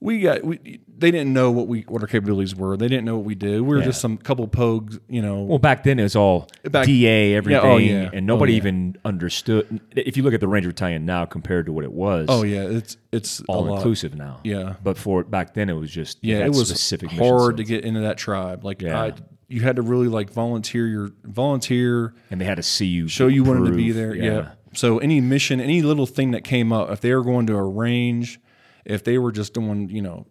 [0.00, 2.76] We got we, they didn't know what we what our capabilities were.
[2.76, 3.60] They didn't know what we did.
[3.62, 3.86] We were Yeah.
[3.86, 5.42] just some couple pogs, you know.
[5.42, 8.10] Well, back then it was all Back- DA, everything, oh, yeah.
[8.12, 8.58] and nobody Oh, yeah.
[8.58, 9.80] even understood.
[9.96, 12.62] If you look at the Ranger Battalion now compared to what it was, oh yeah,
[12.62, 14.38] it's it's all inclusive now.
[14.44, 14.74] Yeah.
[14.84, 18.00] but for back then it was just Yeah, it was specific hard to get into
[18.00, 18.64] that tribe.
[18.64, 19.00] Like Yeah.
[19.02, 19.12] I,
[19.48, 23.26] you had to really like volunteer your volunteer, and they had to see you show
[23.26, 24.14] you wanted to be there.
[24.14, 24.50] Yeah.
[24.74, 27.62] So any mission, any little thing that came up, if they were going to a
[27.64, 28.38] range,
[28.84, 30.26] if they were just doing, you know,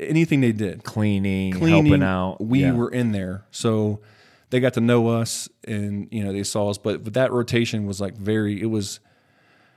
[0.00, 2.40] anything they did, cleaning, cleaning, helping out.
[2.40, 2.72] we yeah.
[2.72, 3.46] were in there.
[3.50, 4.00] So
[4.50, 6.78] they got to know us and, you know, they saw us.
[6.78, 9.00] But, but that rotation was like very, it was,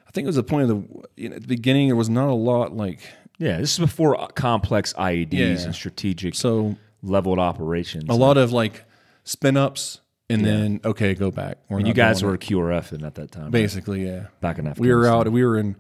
[0.08, 2.10] I think it was the point of the, you know, at the beginning, there was
[2.10, 3.00] not a lot like,
[3.38, 3.58] yeah.
[3.58, 5.46] This is before complex IEDs Yeah.
[5.62, 8.06] and strategic so leveled operations.
[8.10, 8.84] a lot of like
[9.24, 11.58] spin ups and then, okay, go back.
[11.70, 12.38] You guys were.
[12.38, 13.52] QRF in at that time, right?
[13.52, 14.28] basically, yeah.
[14.42, 14.82] back in Afghanistan.
[14.82, 15.76] We were out, we were in,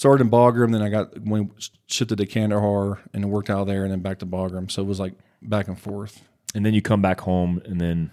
[0.00, 1.50] started in Bagram, then I got, when
[1.86, 4.70] shifted to Kandahar and worked out there and then back to Bagram.
[4.70, 6.22] So it was like back and forth.
[6.54, 8.10] and then you come back home, and then,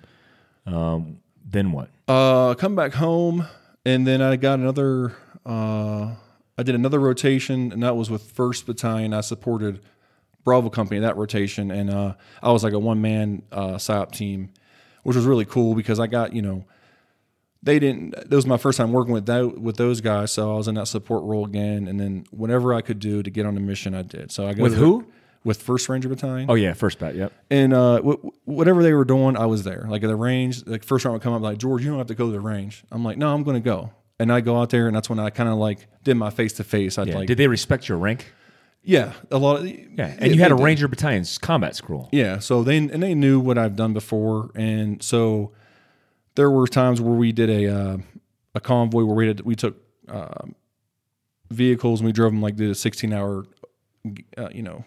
[0.65, 1.19] um,
[1.50, 1.89] then what?
[2.06, 3.47] Uh, come back home,
[3.86, 5.15] and then I got another.
[5.45, 6.15] Uh,
[6.58, 9.13] I did another rotation, and that was with First Battalion.
[9.13, 9.80] I supported
[10.43, 14.50] Bravo Company that rotation, and uh, I was like a one man uh, psyop team,
[15.04, 16.65] which was really cool because I got you know.
[17.67, 18.12] They didn't.
[18.12, 20.75] That was my first time working with that with those guys, so I was in
[20.75, 21.88] that support role again.
[21.88, 24.32] And then whatever I could do to get on the mission, I did.
[24.32, 25.06] So I go With to- who?
[25.43, 26.49] With First Ranger Battalion.
[26.49, 27.15] Oh yeah, first bat.
[27.15, 27.32] Yep.
[27.51, 29.86] And uh, w- whatever they were doing, I was there.
[29.88, 32.08] Like at the range, like first round would come up, like George, you don't have
[32.08, 32.84] to go to the range.
[32.91, 33.91] I'm like, no, I'm going to go.
[34.19, 36.53] And I go out there, and that's when I kind of like did my face
[36.53, 36.97] to face.
[36.97, 37.15] I'd Yeah.
[37.19, 38.34] like, Did they respect your rank?
[38.84, 40.56] yeah, a lot of Yeah, and you had a.
[40.56, 42.10] Ranger Battalion's combat scroll.
[42.12, 45.51] Yeah, so they and they knew what I've done before, and so
[46.38, 47.97] there were times where we did a uh,
[48.56, 49.76] a convoy where we did we took
[50.08, 50.56] um,
[51.52, 53.45] vehicles and we drove them like did a 16 hour,
[54.38, 54.86] uh, you know,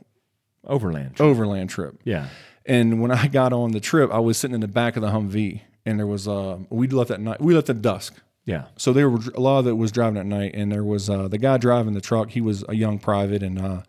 [0.66, 1.20] Overland.
[1.20, 2.00] overland trip.
[2.04, 2.28] Yeah.
[2.66, 5.08] And when I got on the trip, I was sitting in the back of the
[5.08, 7.40] Humvee, and there was uh, we left at night.
[7.40, 8.64] We left at dusk, Yeah.
[8.76, 11.28] so there were a lot of it was driving at night, and there was uh,
[11.28, 12.30] the guy driving the truck.
[12.30, 13.82] He was a young private, and uh,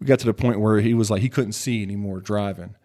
[0.00, 2.76] we got to the point where he was like he couldn't see anymore driving.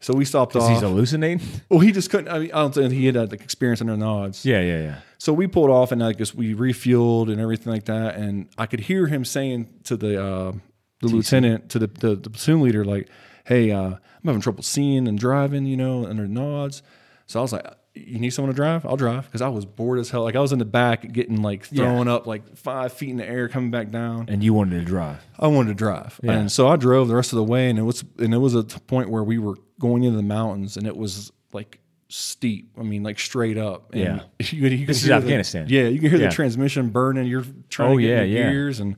[0.00, 0.70] So we stopped off.
[0.70, 1.40] He's hallucinating.
[1.68, 2.28] well, he just couldn't.
[2.28, 4.44] I mean, I don't think he had that experience under nods.
[4.44, 4.96] yeah, yeah, yeah.
[5.18, 8.16] So we pulled off, and I guess we refueled and everything like that.
[8.16, 10.52] And I could hear him saying to the uh,
[11.00, 13.08] the lieutenant, to the, the the platoon leader, like,
[13.44, 16.82] "Hey, uh, I'm having trouble seeing and driving, you know, under nods."
[17.26, 18.84] So I was like, "You need someone to drive?
[18.86, 20.22] I'll drive," because I was bored as hell.
[20.22, 23.26] Like I was in the back, getting like thrown up like five feet in the
[23.28, 24.26] air, coming back down.
[24.28, 25.18] And you wanted to drive.
[25.38, 26.32] I wanted to drive, Yeah.
[26.32, 28.54] and so I drove the rest of the way, and it was and it was
[28.54, 32.70] a point where we were going into the mountains, and it was like steep.
[32.78, 33.92] I mean, like straight up.
[33.92, 34.20] And Yeah.
[34.50, 35.66] you, you This is hear the- Afghanistan.
[35.68, 36.28] yeah, you can hear Yeah.
[36.28, 37.26] the transmission burning.
[37.26, 38.50] You're trying Oh, to get yeah, yeah.
[38.52, 38.96] gears, and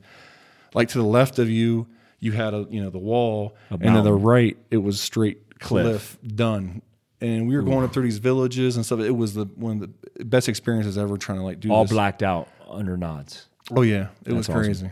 [0.75, 1.87] like to the left of you,
[2.19, 5.83] you had a you know the wall, and to the right it was straight Cliff.
[6.21, 6.81] cliff, done.
[7.21, 8.99] And we were going up through these villages and stuff.
[9.01, 11.91] It was the one of the best experiences ever trying to like do All this.
[11.91, 13.47] blacked out under nods.
[13.71, 14.63] Oh yeah, it was awesome.
[14.63, 14.89] crazy.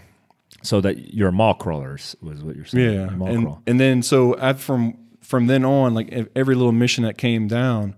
[0.63, 2.93] So that you're mall crawlers was what you're saying.
[2.93, 3.61] Yeah, Mall and, crawl.
[3.67, 7.95] and then so from from then on, like ev- every little mission that came down,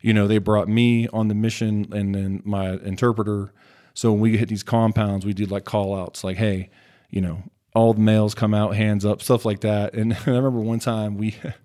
[0.00, 3.52] you know, they brought me on the mission and then my interpreter.
[3.94, 6.70] So when we hit these compounds, we did like call outs, like, hey,
[7.10, 7.42] you know,
[7.74, 9.94] all the males come out, hands up, stuff like that.
[9.94, 11.36] And I remember one time we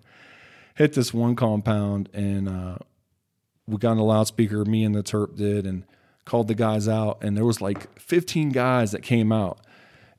[0.80, 2.74] hit this one compound and uh,
[3.66, 5.84] we got on the loudspeaker, me and the Terp did, and
[6.24, 7.22] called the guys out.
[7.22, 9.60] And there was like 15 guys that came out.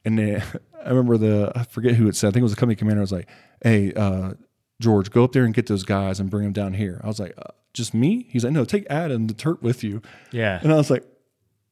[0.06, 0.36] And they,
[0.86, 3.02] I remember the, I forget who it said, I think it was the company commander
[3.02, 3.28] was like,
[3.64, 4.34] hey, uh,
[4.80, 7.02] George, go up there and get those guys and bring them down here.
[7.04, 8.28] I was like, uh, just me?
[8.30, 10.04] He's like, no, take Adam, the Terp with you.
[10.32, 10.60] yeah.
[10.62, 11.04] And I was like,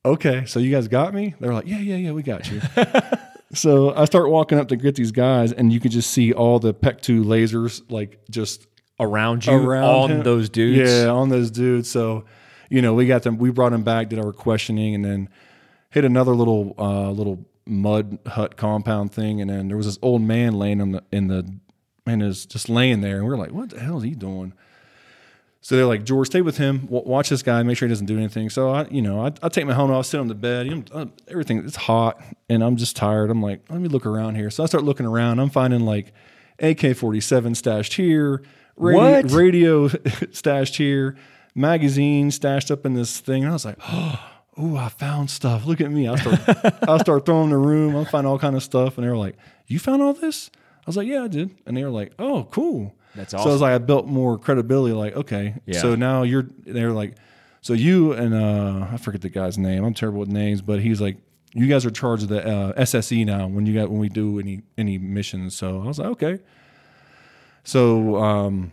[0.04, 1.36] okay, so you guys got me?
[1.40, 2.60] They're like, yeah, yeah, yeah, we got you.
[3.54, 6.58] so I start walking up to get these guys, and you could just see all
[6.58, 8.69] the PEQ-2 lasers, like just
[9.00, 10.24] Around you, around on him.
[10.24, 10.92] those dudes.
[10.92, 11.90] Yeah, on those dudes.
[11.90, 12.26] So,
[12.70, 13.38] you know, we got them.
[13.38, 15.30] We brought them back, did our questioning, and then
[15.90, 19.40] hit another little uh, little mud hut compound thing.
[19.42, 21.50] And then there was this old man laying on the in the
[22.06, 24.54] man is just laying there, and we are like, what the hell is he doing?
[25.62, 26.88] So they're like, George, stay with him.
[26.90, 27.62] Watch this guy.
[27.64, 28.50] Make sure he doesn't do anything.
[28.50, 30.68] So I, you know, I, I take my helmet off, sit on the bed.
[30.68, 31.60] You know, everything.
[31.66, 33.30] It's hot, and I'm just tired.
[33.30, 34.50] I'm like, let me look around here.
[34.50, 35.40] So I start looking around.
[35.40, 36.14] I'm finding like
[36.60, 38.42] AK-47 stashed here,
[38.80, 39.32] radio, What?
[39.32, 39.88] radio
[40.32, 41.16] stashed here,
[41.56, 43.44] magazine stashed up in this thing.
[43.44, 45.66] And I was like, oh, I found stuff.
[45.66, 46.08] Look at me.
[46.08, 46.40] I start,
[46.88, 47.96] I start throwing the room.
[47.96, 49.36] I'm finding all kind of stuff, and they were like,
[49.68, 50.50] you found all this?
[50.56, 51.52] I was like, yeah, I did.
[51.66, 52.96] And they were like, oh, cool.
[53.16, 53.44] That's awesome.
[53.46, 54.94] So I was like, I built more credibility.
[54.94, 55.80] Like, okay, Yeah.
[55.82, 56.46] so now you're.
[56.66, 57.16] They're like,
[57.62, 59.84] so you and uh, I forget the guy's name.
[59.84, 61.18] I'm terrible with names, but he's like,
[61.54, 64.10] you guys are charged charge of the uh, SSE now when you got when we
[64.10, 66.40] do any any missions." So I was like, "Okay."
[67.70, 68.72] So um,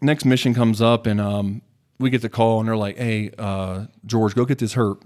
[0.00, 1.60] next mission comes up, and um,
[1.98, 5.02] we get the call, and they're like, "Hey, uh, George, go get this hurt.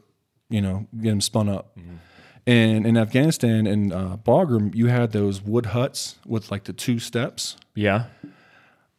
[0.49, 1.77] You know, get him spun up."
[2.47, 7.01] And in Afghanistan and uh, Bagram, you had those wood huts with like the two
[7.01, 7.57] steps.
[7.75, 8.05] Yeah.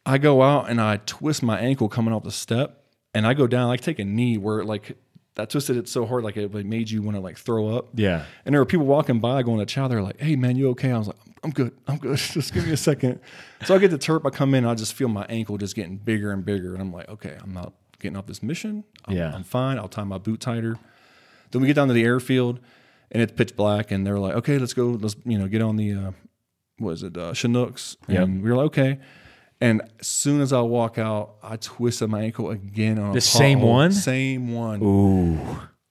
[0.04, 3.46] I go out and I twist my ankle coming off the step, and I go
[3.46, 4.98] down like take a knee where it, like
[5.36, 7.88] that twisted it so hard like it like, made you want to like throw up.
[7.94, 8.24] Yeah.
[8.44, 9.88] And there were people walking by going to chow.
[9.88, 11.72] They're like, "Hey man, you okay?" I was like, "I'm good.
[11.88, 12.16] I'm good.
[12.18, 13.20] just give me a second.
[13.64, 14.24] so I get the terp.
[14.26, 14.64] I come in.
[14.64, 17.52] I just feel my ankle just getting bigger and bigger, and I'm like, "Okay, I'm
[17.52, 18.84] not getting off this mission.
[19.06, 19.34] I'm, Yeah.
[19.34, 19.78] I'm fine.
[19.78, 20.78] I'll tie my boot tighter."
[21.50, 22.60] Then we get down to the airfield,
[23.10, 24.86] and it's pitch black, and they're like, "Okay, let's go.
[24.88, 26.10] Let's you know get on the uh,
[26.78, 28.98] what is it uh, Chinooks?" And we were like, "Okay."
[29.64, 33.62] And as soon as I walk out, I twisted my ankle again on The same
[33.62, 33.92] one?
[33.92, 35.38] Same one Ooh.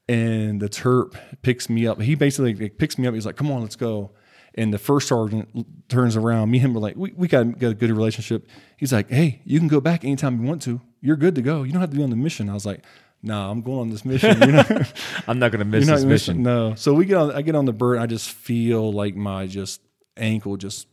[0.08, 2.00] and the terp picks me up.
[2.00, 3.16] He basically picks me up.
[3.16, 4.12] He's like, "Come on, let's go."
[4.54, 6.52] And the first sergeant turns around.
[6.52, 9.42] Me and him were like, "We, we got, got a good relationship." He's like, "Hey,
[9.44, 10.80] you can go back anytime you want to.
[11.02, 11.64] You're good to go.
[11.64, 12.86] You don't have to be on the mission." I was like,
[13.24, 14.38] "Nah, I'm going on this mission.
[14.38, 14.70] Not,
[15.28, 16.44] I'm not going to miss this mission.
[16.44, 17.32] No." So we get on.
[17.32, 17.98] I get on the bird.
[17.98, 19.82] I just feel like my just
[20.16, 20.86] ankle just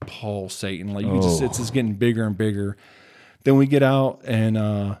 [0.00, 0.92] pulsating.
[0.94, 1.46] Like you just, Oh.
[1.46, 2.76] it's just getting bigger and bigger.
[3.44, 4.56] Then we get out and.
[4.58, 4.96] uh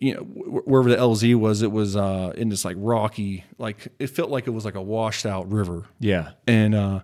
[0.00, 4.08] you know wherever the LZ was, it was uh, in this like rocky, like it
[4.08, 6.32] felt like it was like a washed out river, Yeah.
[6.46, 7.00] and uh,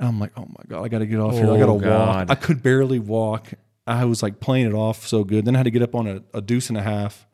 [0.00, 1.44] I'm like, oh my god, I got to get off here.
[1.46, 2.30] I Oh, got to walk.
[2.30, 3.52] I could barely walk.
[3.86, 5.44] I was like playing it off so good.
[5.44, 7.26] Then I had to get up on a, a deuce and a half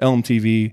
[0.00, 0.72] LMTV,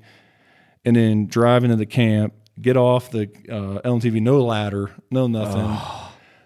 [0.86, 5.78] and then drive into the camp, get off the uh, LMTV, no ladder, no nothing,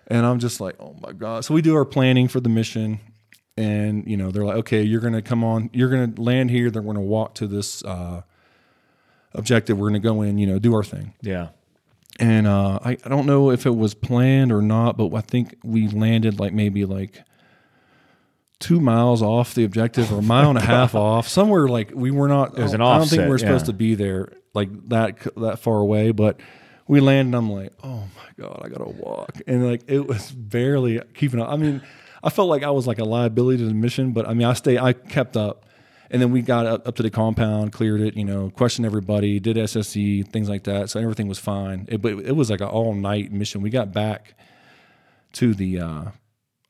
[0.08, 1.46] and I'm just like, oh my god.
[1.46, 3.00] So we do our planning for the mission
[3.58, 6.82] and you know they're like okay you're gonna come on you're gonna land here they're
[6.82, 8.22] gonna walk to this uh,
[9.34, 11.50] objective we're gonna go in you know do our thing Yeah.
[12.20, 15.56] and uh, I, I don't know if it was planned or not but i think
[15.64, 17.22] we landed like maybe like
[18.60, 22.12] two miles off the objective or a mile and a half off somewhere like we
[22.12, 23.72] were not was an offset, I don't think we were supposed yeah.
[23.72, 26.40] to be there like that that far away but
[26.88, 29.42] we landed i'm like oh my god i gotta walk.
[29.48, 31.50] And like it was barely keeping up.
[31.50, 31.82] I mean
[32.24, 34.54] i felt like i was like a liability to the mission but i mean i
[34.54, 35.66] stay i kept up.
[36.12, 39.40] And then we got up, up to the compound cleared it you know questioned everybody
[39.40, 40.90] did sse things like that.
[40.92, 41.88] So everything was fine.
[41.90, 43.62] It, but it was like an all night mission.
[43.62, 44.36] We got back
[45.34, 46.04] to the uh,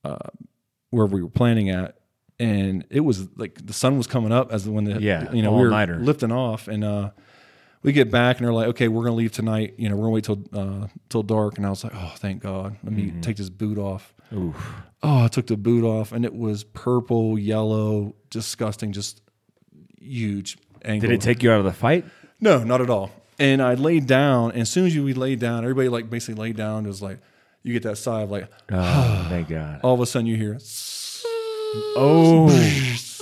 [0.06, 0.30] uh,
[0.90, 1.98] where we were planning at,
[2.40, 5.52] and it was like the sun was coming up as when the Yeah, you know
[5.52, 7.12] we were lifting off, and uh,
[7.86, 9.76] we get back and they're like, okay, we're gonna leave tonight.
[9.78, 11.58] You know, we're gonna wait till uh, till dark.
[11.58, 12.76] And I was like, oh, thank God.
[12.84, 14.14] Let me take this boot off.
[14.34, 14.56] Oof.
[15.04, 19.22] Oh, I took the boot off, and it was purple, yellow, disgusting, just
[20.02, 20.58] huge.
[20.84, 21.10] Angle.
[21.10, 22.06] Did it take you out of the fight?
[22.40, 23.12] No, not at all.
[23.38, 26.42] And I laid down, and as soon as you we laid down, everybody like basically
[26.42, 26.86] laid down.
[26.86, 27.20] It was like
[27.64, 29.80] you get that sigh of like, Oh, thank God.
[29.84, 30.58] all of a sudden you hear.
[31.98, 33.02] Oh.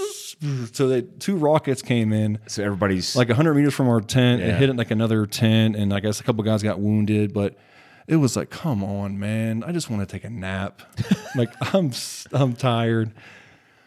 [0.73, 4.41] So they two rockets came in So everybody's like 100 meters from our tent.
[4.41, 4.57] It Yeah.
[4.57, 7.33] hit like another tent, and I guess a couple guys got wounded.
[7.33, 7.57] But
[8.07, 9.63] it was like, come on, man!
[9.63, 10.81] I just want to take a nap.
[11.35, 11.91] like I'm
[12.33, 13.11] I'm tired.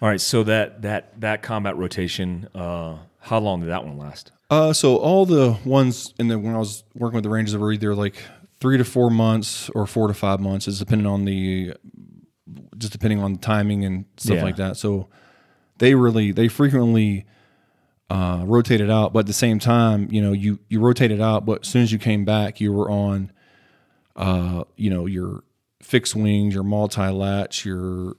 [0.00, 0.20] all right.
[0.20, 4.32] So that that that combat rotation, uh, how long did that one last?
[4.48, 7.72] Uh, so all the ones in the when I was working with the Rangers were
[7.72, 8.16] either like
[8.60, 10.66] three to four months or four to five months.
[10.68, 11.74] It's depending on the
[12.78, 14.42] just depending on the timing and stuff Yeah.
[14.44, 14.76] like that.
[14.76, 15.08] So
[15.78, 17.26] they really they frequently
[18.10, 21.62] uh, rotated out, but at the same time, you know, you you rotated out, but
[21.62, 23.32] as soon as you came back, you were on,
[24.14, 25.42] uh, you know, your
[25.82, 28.16] fixed wings, your multi latch, your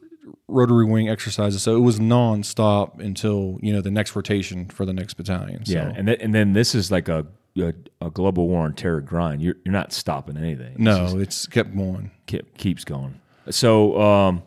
[0.48, 1.64] rotary wing exercises.
[1.64, 5.66] So it was nonstop until you know the next rotation for the next battalion.
[5.66, 5.74] So.
[5.74, 7.26] Yeah, and th- and then this is like a,
[7.58, 9.42] a a global war on terror grind.
[9.42, 10.74] You're you're not stopping anything.
[10.76, 12.12] It's just No, it's kept going.
[12.26, 13.20] keep, keeps going.
[13.50, 14.44] So um,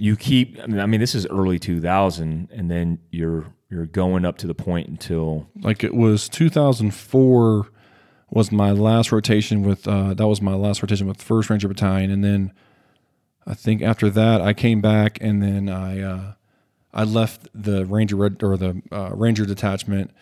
[0.00, 0.58] you keep.
[0.62, 4.88] I mean, this is early 2000, and then you're you're going up to the point
[4.88, 7.68] until Like it was 2004
[8.30, 12.10] was my last rotation with uh, that was my last rotation with First Ranger Battalion,
[12.10, 12.52] and then
[13.46, 16.32] I think after that I came back and then I uh,
[16.94, 20.12] I left the Ranger Red or the uh, Ranger detachment,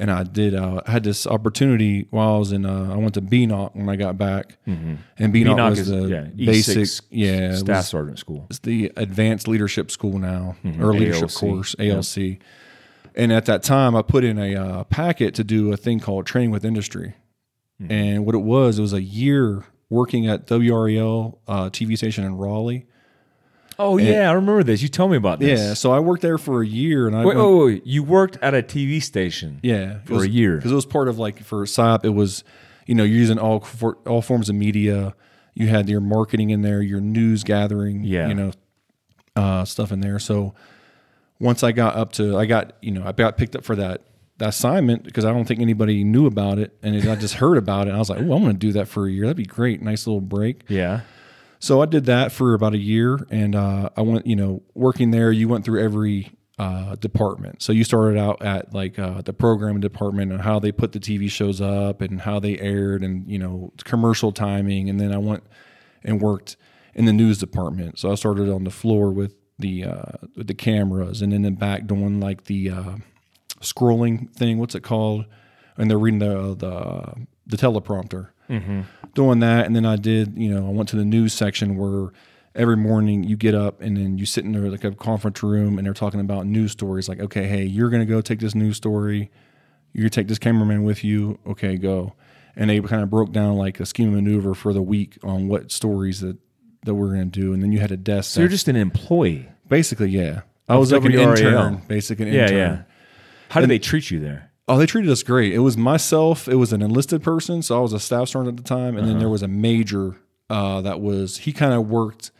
[0.00, 3.14] and I did uh, I had this opportunity while I was in uh, I went
[3.14, 7.54] to BNOC when I got back, and BNOC, BNOC was is the yeah, basic yeah
[7.54, 8.46] staff was- sergeant school.
[8.50, 11.34] it's the advanced leadership school now or leadership ALC.
[11.34, 12.38] course ALC.
[13.16, 16.26] And at that time, I put in a uh, packet to do a thing called
[16.26, 17.14] training with industry.
[17.88, 22.36] And what it was, it was a year working at WRAL uh, TV station in
[22.36, 22.86] Raleigh.
[23.80, 24.82] Oh yeah, I remember this.
[24.82, 25.58] You told me about this.
[25.60, 28.02] Yeah, so I worked there for a year, and I Wait, went- wait, wait, you
[28.02, 29.58] worked at a TV station.
[29.62, 30.56] yeah for a year.
[30.56, 32.04] because it was part of like for SIP.
[32.04, 32.44] It was
[32.86, 35.14] you know, you're using all for, all forms of media.
[35.54, 38.26] You had your marketing in there, your news gathering, Yeah.
[38.28, 38.50] you know,
[39.36, 40.18] uh, stuff in there.
[40.18, 40.54] So
[41.38, 44.02] once I got up to, I got, you know, I got picked up for that,
[44.38, 46.76] that assignment because I don't think anybody knew about it.
[46.82, 47.90] And I just heard about it.
[47.90, 49.24] And I was like, oh, I'm going to do that for a year.
[49.26, 49.82] That'd be great.
[49.82, 50.62] Nice little break.
[50.68, 51.02] Yeah.
[51.60, 55.10] So I did that for about a year, and uh, I went, you know, working
[55.10, 55.30] there.
[55.30, 57.62] You went through every uh, department.
[57.62, 60.98] So you started out at like uh, the programming department and how they put the
[60.98, 64.88] TV shows up and how they aired, and you know, commercial timing.
[64.88, 65.44] And then I went
[66.02, 66.56] and worked
[66.94, 67.98] in the news department.
[67.98, 71.56] So I started on the floor with the uh, with the cameras, and then in
[71.56, 72.96] back doing like the uh,
[73.60, 74.56] scrolling thing.
[74.56, 75.26] What's it called?
[75.76, 78.80] And they're reading the the the teleprompter Mm-hmm.
[79.14, 79.66] doing that.
[79.66, 82.10] And then I did, you know, I went to the news section where
[82.54, 85.78] every morning you get up and then you sit in there like a conference room
[85.78, 87.08] and they're talking about news stories.
[87.08, 89.30] Like, okay, hey, you're going to go take this news story.
[89.92, 91.38] You're going to take this cameraman with you.
[91.46, 92.14] Okay, go.
[92.56, 95.46] And they kind of broke down like a scheme of maneuver for the week on
[95.48, 96.36] what stories that,
[96.84, 97.52] that we're going to do.
[97.52, 98.32] And then you had a desk.
[98.32, 99.48] So you're just an employee.
[99.68, 100.40] basically, yeah.
[100.68, 102.56] I was like an intern, basically an Yeah, intern.
[102.58, 102.82] yeah.
[103.48, 104.49] How do they treat you there?
[104.70, 105.52] Oh, they treated us great.
[105.52, 106.46] It was myself.
[106.46, 109.08] It was an enlisted person, so I was a staff sergeant at the time, and
[109.08, 110.16] then there was a major
[110.48, 112.30] uh, that was he kind of worked,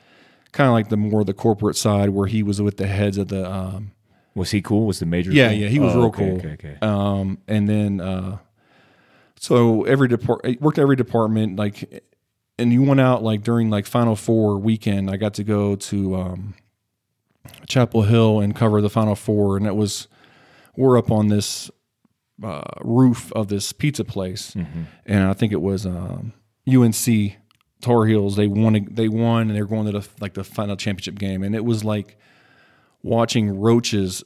[0.52, 3.28] kind of like the more the corporate side where he was with the heads of
[3.28, 3.50] the.
[3.50, 3.90] Um,
[4.36, 4.86] Was he cool?
[4.86, 5.32] Was the major?
[5.32, 5.58] yeah, cool?
[5.58, 6.36] yeah, he was Oh, real okay, cool.
[6.38, 6.78] Okay, okay.
[6.82, 8.38] Um, and then uh,
[9.36, 12.04] so every depart I worked every department like,
[12.58, 15.10] and you went out like during like Final Four weekend.
[15.10, 16.54] I got to go to um,
[17.68, 20.06] Chapel Hill and cover the Final Four, and it was
[20.76, 21.70] we're up on this
[22.42, 24.54] uh, roof of this pizza place,
[25.06, 26.32] and I think it was um,
[26.68, 27.36] UNC
[27.80, 28.36] Tar Heels.
[28.36, 28.88] They won.
[28.90, 31.64] They won, and they were going to the like the final championship game, and it
[31.64, 32.16] was like
[33.02, 34.22] watching roaches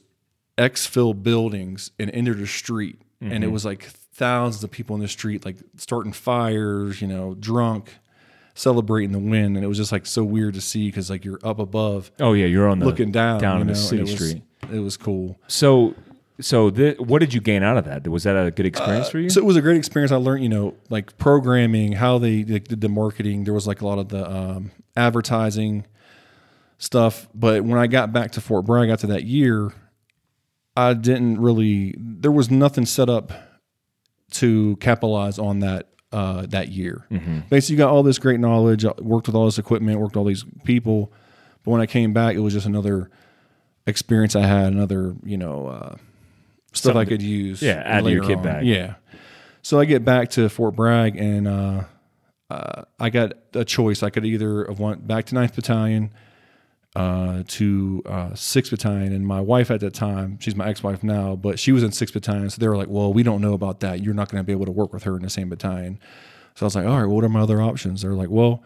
[0.57, 5.07] exfil buildings and enter the street, and it was like thousands of people in the
[5.07, 7.93] street, like starting fires, you know, drunk,
[8.53, 11.39] celebrating the win, and it was just like so weird to see because like you're
[11.43, 14.01] up above Oh yeah, you're on the looking down, down in the know, and city
[14.01, 14.43] it was, street.
[14.73, 15.37] It was cool.
[15.47, 15.93] So,
[16.41, 18.07] so the, what did you gain out of that?
[18.07, 19.29] Was that a good experience for you?
[19.29, 20.11] So it was a great experience.
[20.11, 23.45] I learned, you know, like programming, how they like, did the marketing.
[23.45, 25.85] There was like a lot of the um, advertising
[26.77, 27.29] stuff.
[27.33, 29.73] But when I got back to Fort Bragg after that year,
[30.75, 31.95] I didn't really.
[31.97, 33.31] There was nothing set up
[34.31, 37.05] to capitalize on that uh, that year.
[37.49, 40.17] Basically, you got all this great knowledge, uh, worked with all this equipment, worked with
[40.17, 41.13] all these people.
[41.63, 43.09] But when I came back, it was just another
[43.87, 45.95] experience I had, another you know uh,
[46.75, 47.61] stuff I could use.
[47.61, 48.43] yeah, add to your kit on.
[48.43, 48.65] bag.
[48.65, 48.95] Yeah.
[49.61, 51.83] So I get back to Fort Bragg, and uh,
[52.49, 54.03] uh, I got a choice.
[54.03, 56.13] I could either have went back to 9th Battalion
[56.95, 61.35] uh, to uh, 6th Battalion, and my wife at that time, she's my ex-wife now,
[61.35, 63.79] but she was in 6th Battalion, so they were like, "Well, we don't know about
[63.79, 64.01] that.
[64.03, 65.99] You're not going to be able to work with her in the same battalion."
[66.53, 68.63] So I was like, "All right, what are my other options?" They're like, "Well,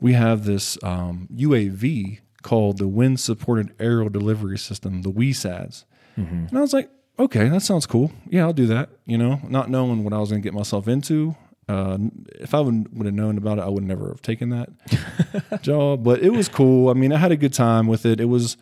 [0.00, 5.84] we have this um, UAV called the Wind Supported Aerial Delivery System, the WESADS,"
[6.16, 8.12] and I was like, "Okay, that sounds cool.
[8.28, 10.88] Yeah, I'll do that." You know, not knowing what I was going to get myself
[10.88, 11.36] into.
[11.68, 11.98] Uh,
[12.40, 16.02] if I would, would have known about it, I would never have taken that job.
[16.02, 16.88] But it was cool.
[16.88, 18.20] I mean, I had a good time with it.
[18.20, 18.56] It was,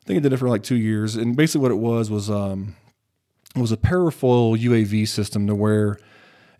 [0.00, 2.30] I think I did it for like two years, and basically what it was was
[2.30, 2.76] um,
[3.56, 5.98] it was a parafoil UAV system to where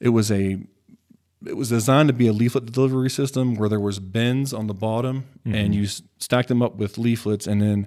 [0.01, 0.59] it was a
[1.47, 4.74] it was designed to be a leaflet delivery system where there was bins on the
[4.74, 5.87] bottom and you
[6.18, 7.87] stacked them up with leaflets and then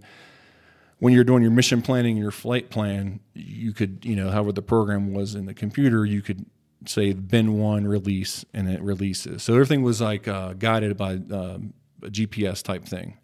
[1.00, 4.52] when you're doing your mission planning and your flight plan you could you know however
[4.52, 6.46] the program was in the computer you could
[6.86, 9.44] say bin one release and it releases.
[9.44, 13.18] So everything was like uh, guided by um, a gps type thing.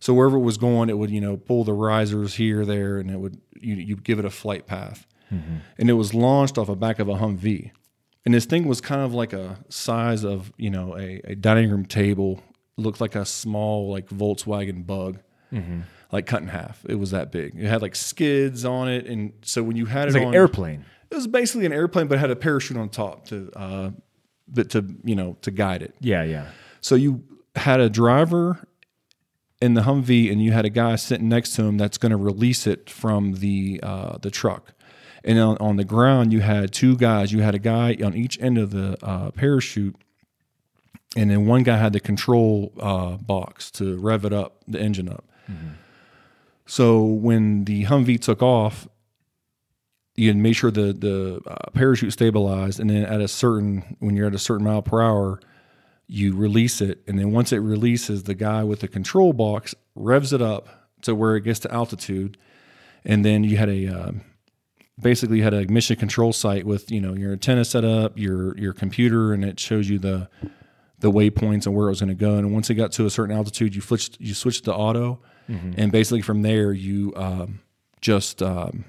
[0.00, 3.10] So wherever it was going it would you know pull the risers here there and
[3.10, 5.06] it would you you give it a flight path.
[5.76, 7.72] And it was launched off the back of a humvee.
[8.24, 11.70] And this thing was kind of like a size of you know a, a dining
[11.70, 12.42] room table.
[12.78, 15.18] Looked like a small like volkswagen bug
[16.12, 19.32] like cut in half it was that big it had like skids on it and
[19.42, 20.84] so when you had It's it like on an airplane.
[21.10, 23.90] it was basically an airplane but it had a parachute on top to uh
[24.48, 26.46] but to you know to guide it Yeah, yeah.
[26.80, 27.22] so you
[27.56, 28.66] had a driver
[29.60, 32.16] in the Humvee, and you had a guy sitting next to him that's going to
[32.16, 34.72] release it from the uh, the truck.
[35.24, 37.32] And on, on the ground, you had two guys.
[37.32, 39.96] You had a guy on each end of the uh, parachute,
[41.16, 45.08] and then one guy had the control uh, box to rev it up, the engine
[45.08, 45.24] up.
[46.68, 48.86] So when the Humvee took off,
[50.14, 54.26] you made sure the the uh, parachute stabilized, and then at a certain when you're
[54.26, 55.40] at a certain mile per hour,
[56.06, 60.34] you release it, and then once it releases, the guy with the control box revs
[60.34, 60.68] it up
[61.02, 62.36] to where it gets to altitude,
[63.02, 64.20] and then you had a um,
[65.00, 68.54] basically you had a mission control site with you know your antenna set up, your
[68.58, 70.28] your computer, and it shows you the
[70.98, 72.34] the waypoints and where it was going to go.
[72.34, 75.90] And once it got to a certain altitude, you switched you switched to auto, and
[75.90, 77.60] basically from there you um,
[78.00, 78.84] just um,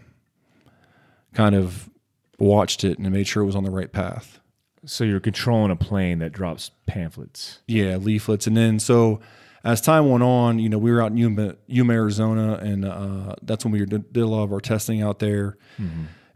[1.34, 1.90] kind of
[2.38, 4.40] watched it and made sure it was on the right path.
[4.86, 7.60] So you're controlling a plane that drops pamphlets.
[7.68, 9.20] Yeah, leaflets, and then so
[9.64, 13.36] as time went on, you know, we were out in Yuma, Yuma Arizona, and uh,
[13.42, 15.58] that's when we did, did a lot of our testing out there.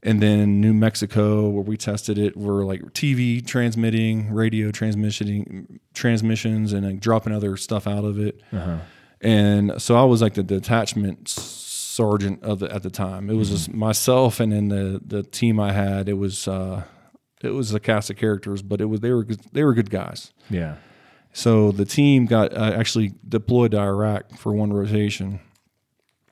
[0.06, 6.74] And then New Mexico, where we tested it, were like TV transmitting, radio transmitting, transmissions,
[6.74, 8.42] and like dropping other stuff out of it.
[9.24, 13.30] And so I was like the detachment sergeant of the at the time.
[13.30, 16.10] It was just myself, and then the the team I had.
[16.10, 16.84] It was uh,
[17.42, 19.90] it was a cast of characters, but it was they were good, they were good
[19.90, 20.32] guys.
[20.50, 20.76] Yeah.
[21.32, 25.40] So the team got uh, actually deployed to Iraq for one rotation,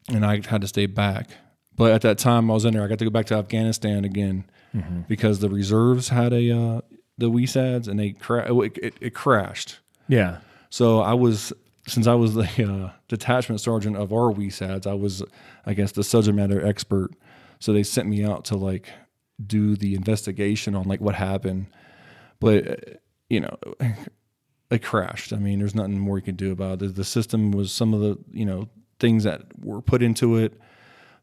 [0.10, 1.30] and I had to stay back.
[1.76, 2.84] But at that time, I was in there.
[2.84, 4.44] I got to go back to Afghanistan again
[5.08, 6.82] because the reserves had a uh,
[7.18, 9.80] the WESADs, and they cra- it, it, it crashed.
[10.08, 10.38] Yeah.
[10.70, 11.54] So I was
[11.88, 12.44] since I was the
[12.92, 15.24] uh, detachment sergeant of our WESADs, I was
[15.66, 17.12] I guess the subject matter expert.
[17.60, 18.90] So they sent me out to like
[19.46, 21.68] do the investigation on like what happened,
[22.40, 22.76] but uh,
[23.30, 23.58] you know
[24.72, 25.34] it crashed.
[25.34, 26.96] I mean, there's nothing more you can do about it.
[26.96, 28.70] The system was some of the you know
[29.00, 30.60] things that were put into it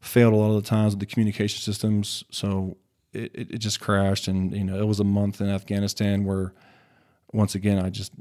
[0.01, 2.23] failed a lot of the times with the communication systems.
[2.31, 2.77] So
[3.13, 6.53] it, it, it just crashed, and you know it was a month in Afghanistan where
[7.33, 8.11] once again I just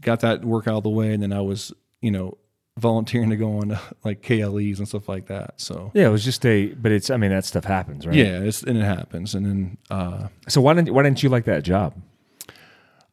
[0.00, 2.38] got that work out of the way, and then I was you know
[2.78, 5.60] volunteering to go on to, like KLEs and stuff like that.
[5.60, 8.16] So Yeah, it was just a, but it's, I mean, that stuff happens, right?
[8.16, 11.44] yeah, it's and it happens, and then uh, So why didn't, why didn't you like
[11.44, 11.94] that job?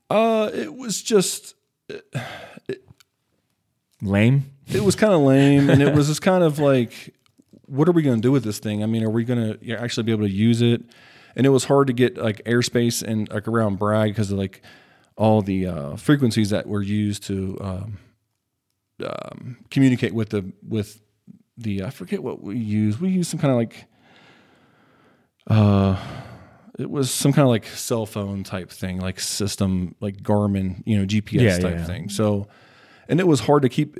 [0.10, 1.56] uh, it was just
[1.90, 2.84] it
[4.02, 4.46] Lame?
[4.68, 7.14] it was kind of lame and it was just kind of like
[7.66, 9.76] what are we going to do with this thing i mean are we going to
[9.76, 10.82] actually be able to use it
[11.36, 14.62] and it was hard to get like airspace and like around bragg because of like
[15.20, 17.98] all the uh, frequencies that were used to um,
[19.06, 21.02] um, communicate with the with
[21.58, 23.00] the i forget what we used.
[23.02, 23.86] We used some kind of like
[25.48, 25.98] uh
[26.78, 30.98] it was some kind of like cell phone type thing like system like garmin you
[30.98, 31.86] know gps Yeah, type yeah.
[31.86, 32.10] thing.
[32.10, 32.48] So
[33.10, 33.98] and it was hard to keep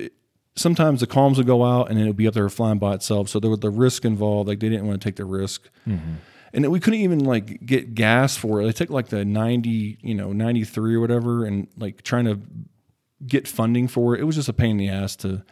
[0.56, 3.28] sometimes the comms would go out and it would be up there flying by itself.
[3.28, 5.68] So there was the risk involved like they didn't want to take the risk
[6.52, 10.14] and we couldn't even like get gas for it they took like the 90 you
[10.14, 12.40] know 93 or whatever and like trying to
[13.26, 15.42] get funding for it it was just a pain in the ass to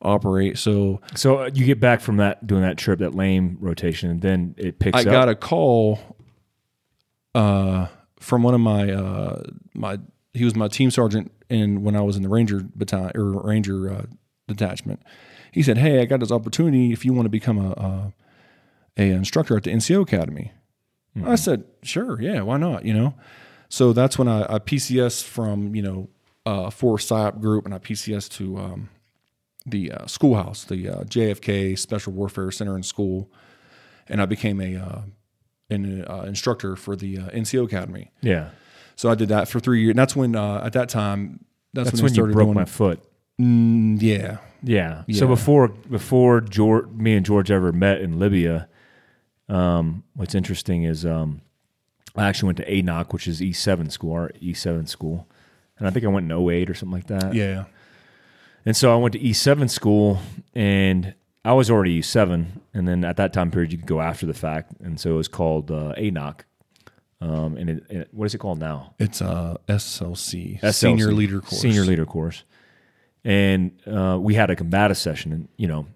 [0.00, 4.10] operate so So uh, you get back from that, doing that trip, that lame rotation,
[4.10, 5.06] and then it picks up.
[5.06, 5.12] I up.
[5.12, 6.16] got a call
[7.34, 7.86] uh,
[8.18, 9.42] from one of my uh,
[9.74, 9.98] my
[10.34, 13.92] he was my team sergeant in when I was in the Ranger battalion or Ranger
[13.92, 14.02] uh,
[14.48, 15.02] detachment.
[15.52, 16.92] He said, "Hey, I got this opportunity.
[16.92, 18.12] If you want to become a a,
[18.96, 20.52] a instructor at the NCO Academy."
[21.24, 23.14] I said, "Sure, yeah, why not?" You know.
[23.68, 26.08] So that's when I, I PCS from you know
[26.46, 28.88] uh, for PSYOP group and I PCS to um,
[29.66, 33.30] the uh, schoolhouse, the uh, JFK Special Warfare Center and School,
[34.08, 35.02] and I became a uh,
[35.70, 38.10] an uh, instructor for the uh, NCO Academy.
[38.20, 38.50] yeah.
[38.94, 39.92] So I did that for three years.
[39.92, 42.46] And that's when uh, at that time that's, That's when, when they you started broke
[42.46, 43.02] doing my foot.
[43.40, 45.04] Mm, yeah, Yeah.
[45.06, 45.18] Yeah.
[45.18, 48.68] So before before George, me and George ever met in Libya,
[49.52, 51.42] um, what's interesting is um,
[52.16, 55.28] I actually went to ANOC, which is E7 school, our E7 school,
[55.78, 57.34] and I think I went in 08 or something like that.
[57.34, 57.64] yeah,
[58.64, 60.18] And so I went to E7 school,
[60.54, 64.26] and I was already E7, and then at that time period you could go after
[64.26, 66.40] the fact, and so it was called uh, ANOC.
[67.20, 68.94] Um, and it, it, what is it called now?
[68.98, 71.60] it's uh, SLC, SLC, Senior Leader Course.
[71.60, 72.42] Senior leader course.
[73.24, 75.86] And uh, we had a combative session, and you know,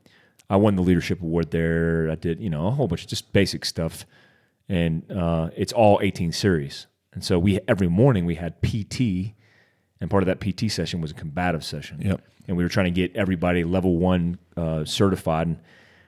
[0.49, 2.09] I won the leadership award there.
[2.11, 4.07] I did, you know, a whole bunch of just basic stuff,
[4.69, 6.87] and uh, it's all 18 series.
[7.13, 9.35] And so we every morning we had PT,
[10.01, 12.01] and part of that PT session was a combative session.
[12.01, 12.21] Yep.
[12.47, 15.59] And we were trying to get everybody level one uh, certified, and,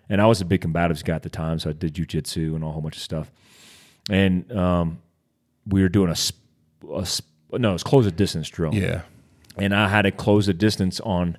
[0.09, 2.63] and I was a big combatives guy at the time, so I did jujitsu and
[2.63, 3.33] a whole bunch of stuff.
[4.09, 5.01] And um,
[5.67, 7.07] we were doing a, a
[7.59, 9.03] no, it was close a distance drill Yeah,
[9.57, 11.37] and I had to close the distance on,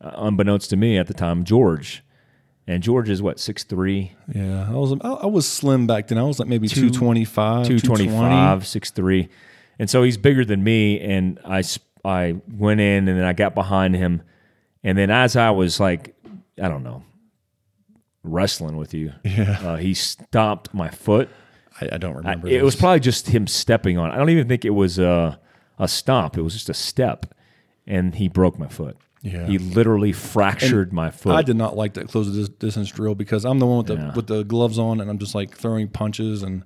[0.00, 2.02] uh, unbeknownst to me at the time, George.
[2.70, 4.68] And George is what six three, yeah.
[4.68, 6.18] I was I, I was slim back then.
[6.18, 9.28] I was like maybe Two- 225, 225, 6'3".
[9.80, 11.00] And so he's bigger than me.
[11.00, 11.64] And I
[12.04, 14.22] I went in and then I got behind him.
[14.84, 16.14] And then as I was like,
[16.62, 17.02] I don't know,
[18.22, 21.28] wrestling with you, Yeah, uh, he stomped my foot.
[21.80, 22.48] I, I don't I- remember.
[22.48, 24.10] it was probably just him stepping on.
[24.10, 24.14] it.
[24.14, 25.40] I don't even think it was a,
[25.78, 26.36] a stomp.
[26.38, 27.26] It was just a step.
[27.86, 28.96] And he broke my foot.
[29.22, 29.46] Yeah.
[29.46, 31.34] He literally fractured my foot.
[31.36, 33.94] I did not like that close dis- distance drill because I'm the one with the
[33.96, 34.12] Yeah.
[34.14, 36.64] with the gloves on and I'm just like throwing punches and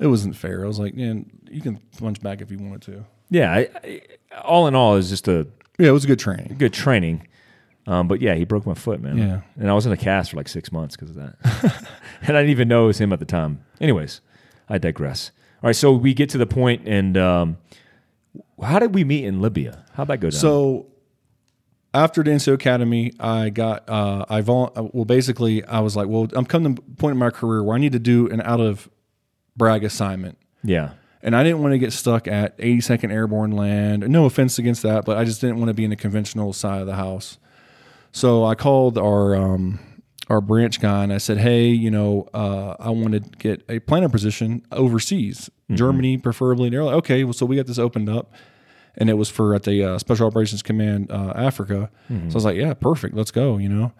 [0.00, 0.64] it wasn't fair.
[0.64, 3.04] I was like, man, you can punch back if you wanted to.
[3.30, 4.00] yeah, I, I,
[4.42, 5.46] all in all, it was just a
[5.78, 6.56] Yeah, it was good training.
[6.58, 7.26] good training.
[7.86, 9.16] Um, but yeah, he broke my foot, man.
[9.18, 9.40] Yeah.
[9.56, 11.36] And I was in a cast for like six months because of that.
[12.22, 13.64] and I didn't even know it was him at the time.
[13.80, 14.20] Anyways,
[14.68, 15.30] I digress.
[15.62, 17.58] All right, so we get to the point, and um,
[18.62, 19.84] how did we meet in Libya?
[19.94, 20.38] How'd that go down?
[20.40, 20.86] So
[21.92, 26.46] after NCO Academy, I got uh, I vol- well basically I was like, well, I'm
[26.46, 28.88] coming to the point in my career where I need to do an out of
[29.56, 30.38] Bragg assignment.
[30.62, 30.90] yeah,
[31.22, 34.08] And I didn't want to get stuck at 82nd Airborne Land.
[34.08, 36.80] No offense against that, but I just didn't want to be in the conventional side
[36.80, 37.38] of the house.
[38.12, 39.78] So I called our um,
[40.28, 43.80] our branch guy and I said, "Hey, you know, uh, I want to get a
[43.80, 48.08] planner position overseas, Germany preferably." And they're like, "Okay, well, so we got this opened
[48.08, 48.32] up."
[48.96, 51.90] And it was for at the uh, Special Operations Command uh, Africa.
[52.08, 53.92] So I was like, "Yeah, perfect, let's go." You know,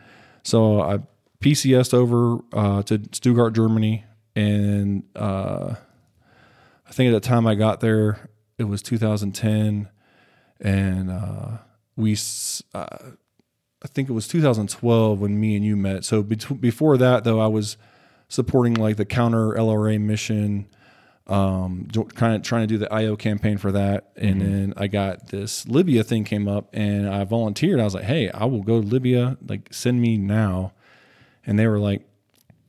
[0.42, 0.98] so I
[1.40, 5.74] PCSed over uh, to Stuttgart, Germany, and uh,
[6.86, 8.28] I think at the time I got there,
[8.58, 9.88] it was 2010,
[10.60, 11.58] and uh,
[11.96, 12.16] we,
[12.74, 12.86] uh,
[13.82, 16.04] I think it was 2012 when me and you met.
[16.04, 17.76] So bet- before that, though, I was
[18.28, 20.66] supporting like the counter LRA mission,
[21.30, 25.28] um, kind of trying to do the IO campaign for that, and then I got
[25.28, 27.78] this Libya thing came up, and I volunteered.
[27.78, 29.38] I was like, hey, I will go to Libya.
[29.46, 30.72] Like, send me now,
[31.46, 32.06] and they were like.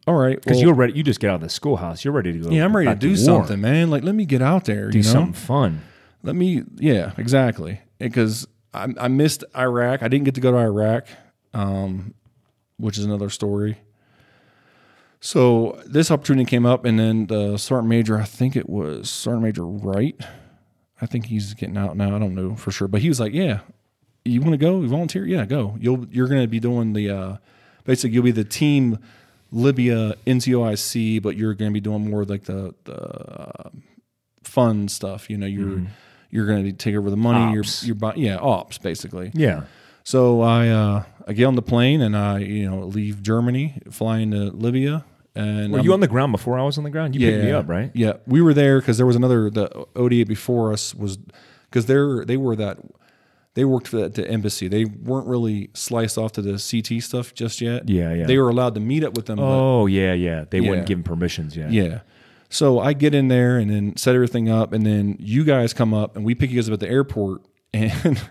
[0.08, 0.94] All right, because well- you're ready.
[0.94, 2.04] You just get out of the schoolhouse.
[2.04, 2.50] You're ready to go.
[2.50, 3.18] yeah, I'm ready to do war.
[3.18, 3.92] something, man.
[3.92, 4.90] Like, let me get out there.
[4.90, 5.82] Do you know, something fun.
[6.24, 6.64] let me.
[6.78, 7.82] Yeah, exactly.
[8.00, 10.02] Because I, I missed Iraq.
[10.02, 11.06] I didn't get to go to Iraq,
[11.54, 12.16] um,
[12.78, 13.78] which is another story.
[15.24, 19.44] So this opportunity came up, and then the sergeant major, I think it was sergeant
[19.44, 20.20] major Wright.
[21.00, 22.16] I think he's getting out now.
[22.16, 23.60] I don't know for sure, but he was like, "Yeah,
[24.26, 24.82] you want to go?
[24.82, 25.26] You volunteer?
[25.26, 25.78] Yeah, go.
[25.80, 27.38] You'll you're going to be doing the uh,
[27.84, 28.98] basically you'll be the team
[29.52, 33.70] Libya NCOIC, but you're going to be doing more like the the uh,
[34.44, 35.30] fun stuff.
[35.30, 35.84] You know, you're
[36.32, 37.40] you're going to take over the money.
[37.40, 37.60] Mm-hmm.
[37.60, 37.86] Ops.
[37.86, 39.32] You're you're yeah, ops basically.
[39.36, 39.64] Yeah.
[40.04, 44.20] So I uh, I get on the plane and I you know leave Germany, fly
[44.20, 45.06] into Libya,
[45.36, 47.16] and Were I'm- you on the ground before I was on the ground?
[47.16, 47.92] You picked me up, right?
[47.94, 51.18] yeah, we were there because there was another the ODA before us was
[51.70, 52.78] because they're they were that
[53.54, 54.68] they worked for that the embassy.
[54.68, 57.90] They weren't really sliced off to the CT stuff just yet.
[57.90, 58.26] Yeah, yeah.
[58.26, 59.38] They were allowed to meet up with them.
[59.38, 60.46] but- Oh yeah, yeah.
[60.50, 60.70] They Yeah.
[60.70, 61.72] wouldn't give him permissions yet.
[61.72, 62.00] yeah.
[62.50, 65.94] So I get in there and then set everything up, and then you guys come
[65.94, 68.22] up and we pick you guys up at the airport, and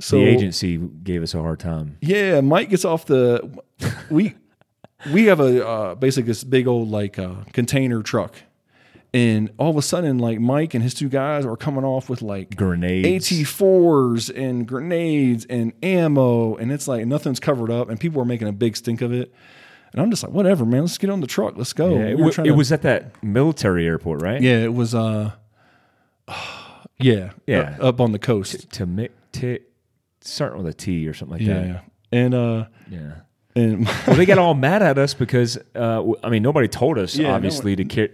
[0.00, 1.98] so the agency gave us a hard time.
[2.00, 3.50] Yeah, Mike gets off the.
[4.10, 4.34] We
[5.12, 8.34] we have a uh, basically this big old like uh, container truck,
[9.14, 12.22] and all of a sudden, like Mike and his two guys are coming off with
[12.22, 13.32] like Grenades.
[13.32, 18.26] AT fours and grenades and ammo, and it's like nothing's covered up, and people are
[18.26, 19.32] making a big stink of it.
[19.92, 20.82] And I'm just like, whatever, man.
[20.82, 21.56] Let's get on the truck.
[21.56, 21.90] Let's go.
[21.96, 24.40] Yeah, We it, were wa- trying it to- was at that military airport, right?
[24.42, 24.94] Yeah, it was.
[24.94, 25.32] uh
[26.98, 27.76] Yeah, Yeah.
[27.78, 28.70] up, up on the coast.
[28.72, 29.58] To mi- t-
[30.22, 31.66] starting with a T or something like Yeah, that.
[31.66, 31.80] yeah.
[32.18, 33.12] And uh, Yeah.
[33.56, 37.16] And Well, they got all mad at us because uh, I mean nobody told us
[37.16, 38.10] Yeah, no obviously to care.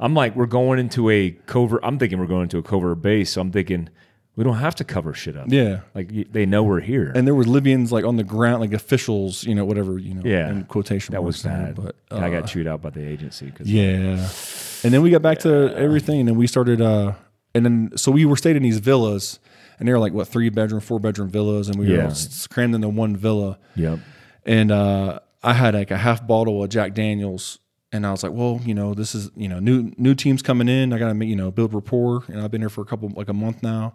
[0.00, 1.80] I'm like we're going into a covert.
[1.82, 3.32] I'm thinking we're going into a covert base.
[3.32, 3.88] So I'm thinking
[4.36, 5.46] we don't have to cover shit up.
[5.48, 7.10] yeah, Like they know we're here.
[7.16, 10.22] and there were Libyans like on the ground, like officials, you know, whatever, you know,
[10.24, 10.48] Yeah.
[10.50, 11.74] in quotation that was there, bad.
[11.74, 13.50] But I uh, got chewed out by the agency.
[13.50, 14.28] Cause yeah,
[14.84, 17.14] and then we got back to everything, and then we started, uh
[17.54, 19.40] and then so we were stayed in these villas,
[19.80, 22.04] and they were like what three bedroom, four bedroom villas, and we were Yeah.
[22.04, 23.98] all s- crammed into one villa, Yep.
[24.48, 27.58] And uh I had like a half bottle of Jack Daniels.
[27.90, 30.68] And I was like, well, you know, this is, you know, new new teams coming
[30.68, 30.92] in.
[30.92, 32.24] I got to, you know, build rapport.
[32.28, 33.94] And I've been here for a couple, like a month now.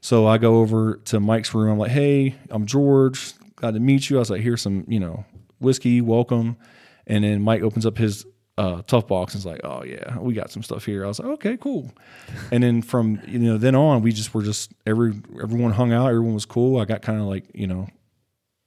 [0.00, 1.72] So I go over to Mike's room.
[1.72, 3.32] I'm like, hey, I'm George.
[3.56, 4.16] Glad to meet you.
[4.16, 5.24] I was like, here's some, you know,
[5.58, 6.00] whiskey.
[6.00, 6.58] Welcome.
[7.06, 8.24] And then Mike opens up his
[8.56, 11.04] uh, tough box and is like, oh yeah, we got some stuff here.
[11.04, 11.90] I was like, okay, cool.
[12.52, 16.06] And then from you know then on, we just were just every everyone hung out.
[16.08, 16.78] Everyone was cool.
[16.78, 17.88] I got kind of like you know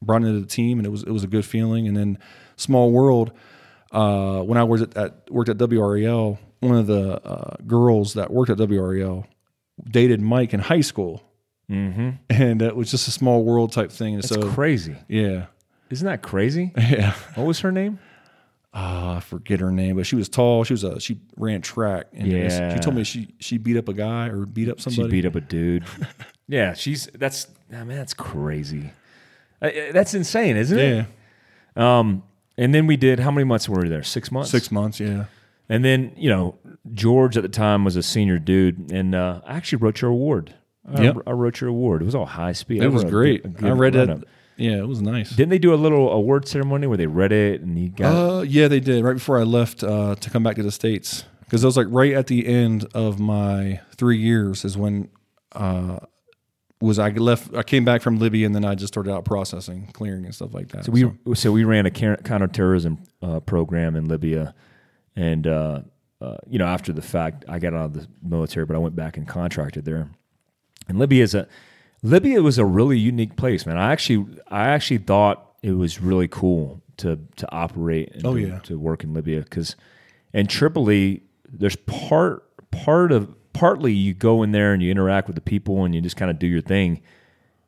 [0.01, 1.87] brought into the team, and it was it was a good feeling.
[1.87, 2.17] And then
[2.55, 3.31] small world.
[3.91, 8.31] Uh, when I was at, at worked at WRAL, one of the uh, girls that
[8.31, 9.25] worked at WRAL
[9.89, 11.23] dated Mike in high school,
[11.71, 12.09] Mm-hmm.
[12.29, 14.15] and it was just a small world type thing.
[14.15, 14.95] And That's so crazy.
[15.09, 15.45] yeah,
[15.89, 16.71] Isn't that crazy?
[16.77, 17.13] yeah.
[17.35, 17.99] What was her name?
[18.73, 20.63] Ah, I forget her name, but she was tall.
[20.65, 22.73] She was a she ran track, and it was- Yeah.
[22.75, 25.07] she told me she she beat up a guy or beat up somebody.
[25.07, 25.83] She beat up a dude.
[26.47, 28.91] yeah, she's that's I mean that's crazy.
[29.61, 31.05] Uh, uh, that's insane, isn't yeah,
[31.75, 31.81] it?
[31.81, 32.23] Um,
[32.57, 34.03] and then we did how many months were we there?
[34.03, 34.49] Six months.
[34.51, 34.99] six months.
[34.99, 35.25] Yeah,
[35.69, 36.57] And then you know
[36.93, 40.53] George at the time was a senior dude, and uh, I actually wrote your award.
[40.89, 41.17] I, Yep.
[41.27, 42.01] I wrote your award.
[42.01, 42.81] It was all high speed.
[42.81, 43.45] I It was great.
[43.61, 44.23] I read it.
[44.57, 45.29] Yeah, it was nice.
[45.29, 48.15] Didn't they do a little award ceremony where they read it and you got?
[48.15, 51.25] Uh, yeah, they did right before I left uh, to come back to the states
[51.41, 55.09] because it was like right at the end of my three years is when
[55.51, 55.99] uh,
[56.79, 57.55] was I left.
[57.55, 60.53] I came back from Libya and then I just started out processing, clearing and stuff
[60.53, 60.85] like that.
[60.85, 64.53] So we so we ran a counterterrorism uh, program in Libya,
[65.15, 65.81] and uh,
[66.21, 68.95] uh, you know after the fact, I got out of the military, but I went
[68.95, 70.09] back and contracted there.
[70.87, 71.47] And Libya is a
[72.03, 73.77] Libya was a really unique place, man.
[73.77, 78.39] I actually I actually thought it was really cool to to operate and Oh, to,
[78.39, 78.59] yeah.
[78.59, 79.75] to work in Libya because
[80.33, 85.35] in Tripoli there's part part of partly you go in there and you interact with
[85.35, 87.01] the people and you just kind of do your thing,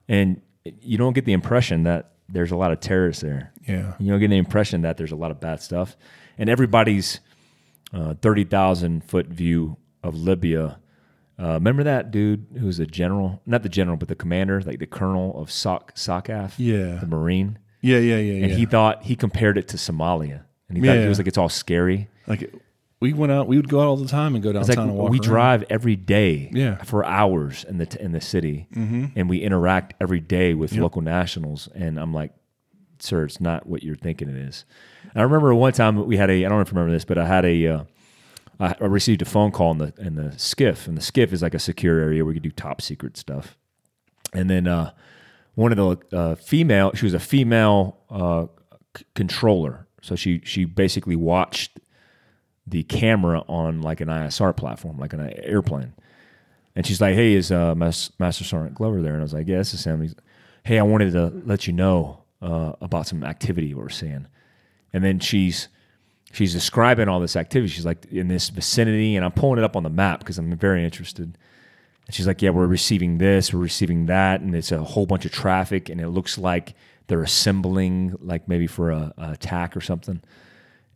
[0.07, 3.51] and you don't get the impression that there's a lot of terrorists there.
[3.67, 5.97] yeah, You don't get the impression that there's a lot of bad stuff,
[6.37, 7.19] and everybody's
[7.93, 10.79] uh, thirty thousand foot view of Libya.
[11.41, 14.79] Uh, remember that dude who was a general, not the general, but the commander, like
[14.79, 16.95] the colonel of Sak SOCAF, Yeah.
[16.99, 18.57] the Marine, yeah, yeah, yeah, and yeah.
[18.57, 21.05] he thought he compared it to Somalia, and he thought Yeah.
[21.05, 22.09] it was like it's all scary.
[22.27, 22.53] like
[23.01, 23.47] we went out.
[23.47, 25.09] We would go out all the time and go downtown like and walk.
[25.11, 25.23] we around.
[25.23, 26.83] drive every day Yeah.
[26.83, 29.05] for hours in the t- in the city, Mm-hmm.
[29.15, 31.69] and we interact every day with local nationals.
[31.73, 32.33] And I'm like,
[32.99, 34.65] sir, it's not what you're thinking it is.
[35.13, 37.05] And I remember one time we had a I don't know if you remember this,
[37.05, 37.83] but I had a uh,
[38.59, 41.53] I received a phone call in the in the SCIF, and the SCIF is like
[41.53, 43.57] a secure area where you do top secret stuff.
[44.33, 44.91] And then uh,
[45.55, 45.77] one of
[46.11, 48.47] the uh, female, she was a female uh,
[48.97, 51.79] c- controller, so she she basically watched
[52.69, 55.93] the camera on like an ISR platform, like an airplane.
[56.75, 59.47] And she's like, "Hey, is uh, Mas- Master Sergeant Glover there?" And I was like,
[59.47, 60.15] "Yeah, this is him." He's,
[60.63, 64.27] "Hey, I wanted to let you know uh, about some activity we're seeing."
[64.93, 65.67] And then she's
[66.31, 67.71] she's describing all this activity.
[67.71, 70.55] She's like in this vicinity, and I'm pulling it up on the map because I'm
[70.55, 71.37] very interested.
[72.05, 75.25] And she's like, "Yeah, we're receiving this, we're receiving that, and it's a whole bunch
[75.25, 76.75] of traffic, and it looks like
[77.07, 80.21] they're assembling, like maybe for a, a attack or something."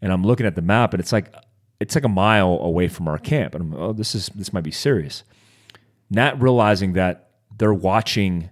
[0.01, 1.33] And I'm looking at the map, and it's like
[1.83, 4.63] it's like a mile away from our camp, and I'm oh, this is this might
[4.63, 5.23] be serious.
[6.09, 8.49] Not realizing that they're watching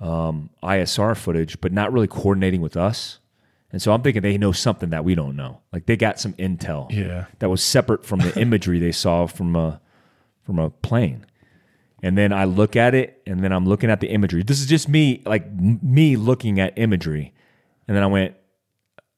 [0.00, 3.18] um, ISR footage, but not really coordinating with us.
[3.70, 5.60] And so I'm thinking they know something that we don't know.
[5.72, 7.26] Like they got some intel Yeah.
[7.40, 9.80] that was separate from the imagery they saw from a
[10.42, 11.26] from a plane.
[12.02, 14.42] And then I look at it, and then I'm looking at the imagery.
[14.42, 17.34] This is just me, like m- me looking at imagery.
[17.88, 18.34] And then I went,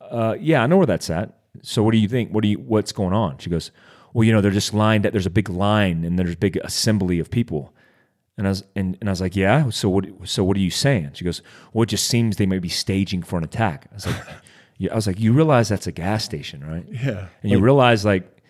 [0.00, 1.34] uh, "Yeah, I know where that's at.
[1.62, 2.30] So what do you think?
[2.30, 2.58] What do you?
[2.58, 3.70] What's going on?" She goes,
[4.12, 5.06] "Well, you know, they're just lined.
[5.06, 5.12] Up.
[5.12, 7.74] There's a big line, and there's a big assembly of people."
[8.38, 9.70] And I was and, and I was like, "Yeah.
[9.70, 10.06] So what?
[10.24, 11.42] So what are you saying?" She goes,
[11.72, 14.16] "Well, it just seems they may be staging for an attack." I was like,
[14.78, 17.26] yeah, "I was like, you realize that's a gas station, right?" Yeah.
[17.42, 18.40] and you realize like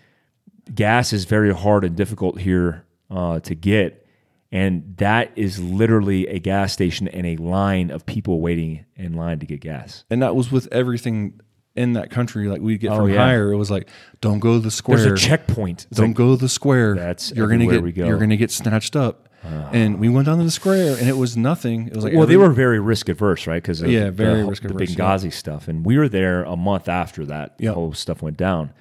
[0.75, 4.07] gas is very hard and difficult here uh, to get
[4.53, 9.39] and that is literally a gas station and a line of people waiting in line
[9.39, 11.41] to get gas and that was with everything
[11.81, 12.47] in that country.
[12.49, 13.24] Like we get Oh, from yeah.
[13.24, 13.89] hire, it was like,
[14.20, 14.99] don't go to the square.
[14.99, 16.95] there's a checkpoint It's don't like, go to the square.
[16.95, 18.07] That's you're gonna get go.
[18.07, 19.28] you're gonna get snatched up.
[19.43, 21.87] and we went down to the square, and it was nothing.
[21.89, 24.62] It was like well they were very risk adverse right because Yeah, very the, risk
[24.62, 27.74] the averse, Benghazi stuff and we were there a month after that Yep.
[27.74, 28.72] whole stuff went down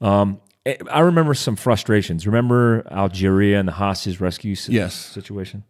[0.00, 2.26] um, I- I remember some frustrations.
[2.26, 4.94] Remember Algeria and the hostage rescue Yes.
[4.94, 5.64] situation?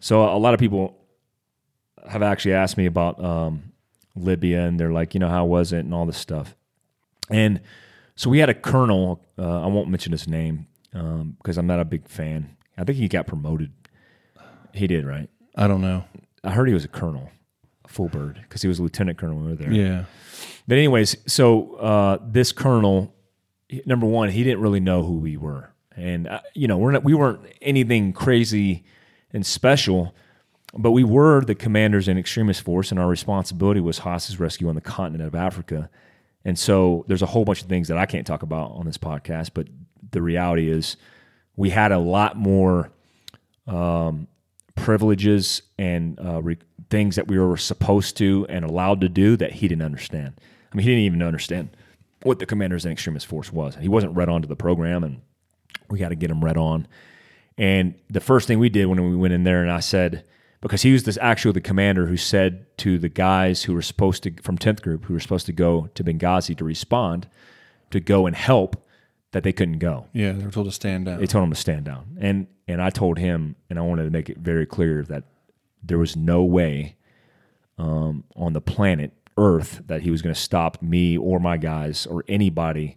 [0.00, 0.96] So a lot of people
[2.08, 3.72] have actually asked me about um,
[4.16, 6.54] Libya, and they're like, you know, how was it, and all this stuff.
[7.30, 7.60] And
[8.16, 9.24] so we had a colonel.
[9.38, 12.56] Uh, I won't mention his name um, because I'm not a big fan.
[12.76, 13.72] I think he got promoted.
[14.72, 15.28] He did, right?
[15.56, 16.04] I don't know.
[16.42, 17.30] I heard he was a colonel,
[17.84, 19.72] a full bird, because he was a lieutenant colonel when we were there.
[19.72, 20.04] Yeah,
[20.66, 23.14] But anyways, so uh, this colonel,
[23.86, 27.04] number one, he didn't really know who we were, and uh, you know, we're not,
[27.04, 28.84] we weren't anything crazy
[29.32, 30.14] and special,
[30.76, 34.74] but we were the commanders in extremis force, and our responsibility was hostage rescue on
[34.74, 35.88] the continent of Africa.
[36.44, 38.98] And so there's a whole bunch of things that I can't talk about on this
[38.98, 39.68] podcast, but
[40.10, 40.96] the reality is
[41.56, 42.90] we had a lot more
[43.66, 44.26] um,
[44.74, 46.58] privileges and uh, re-
[46.90, 50.34] things that we were supposed to and allowed to do that he didn't understand.
[50.72, 51.70] I mean, he didn't even understand
[52.22, 53.76] what the commanders in extremis force was.
[53.76, 55.20] He wasn't read on to the program, and
[55.88, 56.88] we got to get him read on.
[57.56, 60.24] And the first thing we did when we went in there, and I said,
[60.64, 64.22] because he was this actually the commander who said to the guys who were supposed
[64.22, 67.28] to from 10th group who were supposed to go to Benghazi to respond
[67.90, 68.82] to go and help
[69.32, 70.06] that they couldn't go.
[70.12, 70.32] yeah.
[70.32, 71.18] They were told to stand down.
[71.18, 72.16] They told him to stand down.
[72.20, 75.24] And and I told him, and I wanted to make it very clear that
[75.82, 76.96] there was no way
[77.76, 82.06] um, on the planet Earth that he was going to stop me or my guys
[82.06, 82.96] or anybody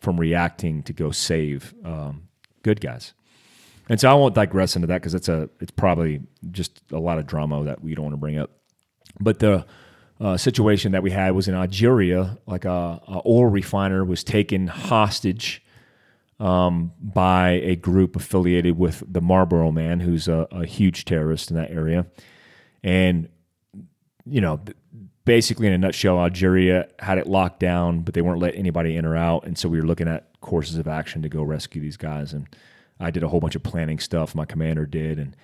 [0.00, 2.28] from reacting to go save um,
[2.62, 3.14] good guys.
[3.88, 6.20] And so I won't digress into that because it's a it's probably
[6.50, 8.50] just a lot of drama that we don't want to bring up.
[9.20, 9.64] But the
[10.20, 14.66] uh, situation that we had was in Algeria, like a, a oil refiner was taken
[14.66, 15.62] hostage
[16.40, 21.56] um, by a group affiliated with the Marlboro Man, who's a, a huge terrorist in
[21.56, 22.06] that area,
[22.82, 23.28] and
[24.24, 24.60] you know.
[25.24, 29.04] Basically, in a nutshell, Algeria had it locked down, but they weren't letting anybody in
[29.04, 31.96] or out, and so we were looking at courses of action to go rescue these
[31.96, 32.32] guys.
[32.32, 32.46] And
[32.98, 34.34] I did a whole bunch of planning stuff.
[34.34, 35.36] My commander did, and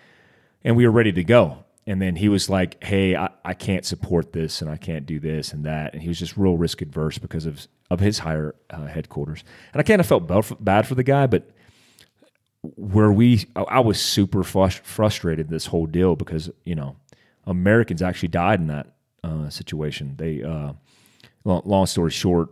[0.64, 1.64] and we were ready to go.
[1.86, 5.18] And then he was like, "Hey, I, I can't support this, and I can't do
[5.18, 8.54] this and that." And he was just real risk adverse because of of his higher
[8.70, 9.44] uh, headquarters.
[9.72, 10.26] And I kind of felt
[10.60, 11.50] bad for the guy, but
[12.62, 16.96] where we, I was super frustrated this whole deal because you know
[17.46, 18.94] Americans actually died in that
[19.24, 20.14] uh, situation.
[20.16, 20.74] They, uh,
[21.44, 22.50] long, long story short,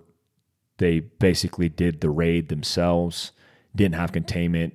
[0.78, 3.32] they basically did the raid themselves,
[3.74, 4.74] didn't have containment.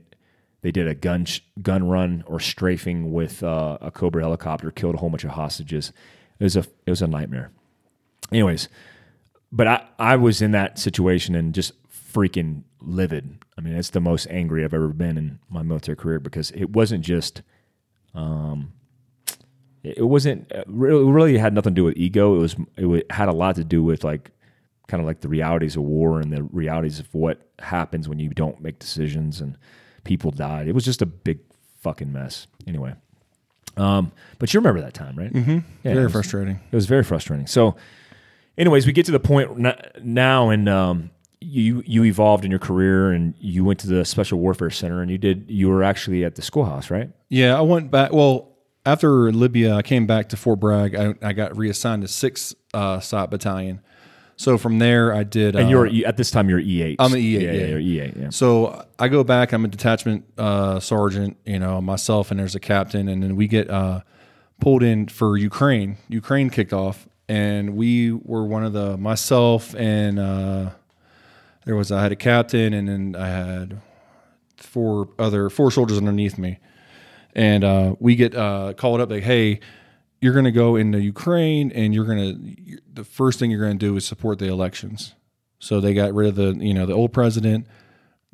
[0.66, 1.28] They did a gun
[1.62, 5.94] gun run or strafing with uh, a Cobra helicopter, killed a whole bunch of hostages.
[6.40, 7.52] It was a it was a nightmare.
[8.32, 8.68] Anyways,
[9.52, 13.46] but I I was in that situation and just freaking livid.
[13.56, 16.72] I mean, it's the most angry I've ever been in my military career because it
[16.72, 17.44] wasn't just
[18.16, 18.74] um
[19.84, 22.38] it wasn't uh, really really had nothing to do with ego.
[22.38, 24.32] It was it had a lot to do with like
[24.88, 28.30] kind of like the realities of war and the realities of what happens when you
[28.30, 29.60] don't make decisions and
[30.06, 30.70] people died.
[30.70, 31.40] It was just a big
[31.82, 32.48] fucking mess.
[32.66, 32.96] Anyway,
[33.76, 35.34] um, but you remember that time, right?
[35.34, 35.52] Mm-hmm.
[35.52, 36.60] Yeah, very it was, frustrating.
[36.72, 37.48] It was very frustrating.
[37.48, 37.76] So,
[38.58, 39.60] anyways, we get to the point
[40.02, 41.10] now, and um,
[41.42, 45.12] you you evolved in your career, and you went to the Special Warfare Center, and
[45.12, 45.50] you did.
[45.50, 47.10] You were actually at the schoolhouse, right?
[47.30, 48.14] Yeah, I went back.
[48.14, 50.96] Well, after Libya, I came back to Fort Bragg.
[50.96, 53.82] I, I got reassigned to Sixth uh, SOT Battalion.
[54.38, 55.56] So from there, I did.
[55.56, 56.98] And uh, you're at this time you're E eight.
[57.00, 57.44] I'm an E eight.
[57.44, 58.18] Yeah, yeah, you're E eight.
[58.18, 58.30] Yeah.
[58.30, 59.54] So I go back.
[59.54, 61.38] I'm a detachment uh, sergeant.
[61.46, 64.02] You know, myself and there's a captain, and then we get uh,
[64.60, 65.98] pulled in for Ukraine.
[66.10, 70.70] Ukraine kicked off, and we were one of the myself and uh,
[71.66, 73.82] there was I had a captain, and then I had
[74.58, 76.60] four other four soldiers underneath me,
[77.34, 79.62] and uh, we get uh, called up like, hey
[80.26, 83.78] you're going to go into Ukraine and you're going to the first thing you're going
[83.78, 85.14] to do is support the elections.
[85.60, 87.68] So they got rid of the you know the old president,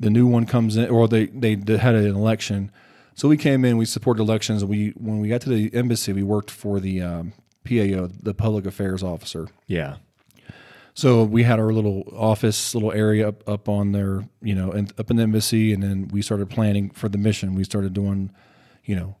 [0.00, 2.72] the new one comes in, or they they, they had an election.
[3.14, 6.22] So we came in, we supported elections, we when we got to the embassy, we
[6.22, 7.34] worked for the um,
[7.64, 9.48] PAO, the public affairs officer.
[9.66, 9.96] Yeah.
[10.94, 14.92] So we had our little office, little area up, up on there, you know, and
[14.98, 17.54] up in the embassy, and then we started planning for the mission.
[17.54, 18.30] We started doing,
[18.84, 19.16] you know,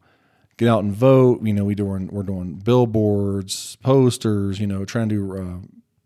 [0.62, 1.42] get out and vote.
[1.42, 4.60] You know, we doing we're doing billboards, posters.
[4.60, 5.58] You know, trying to do uh,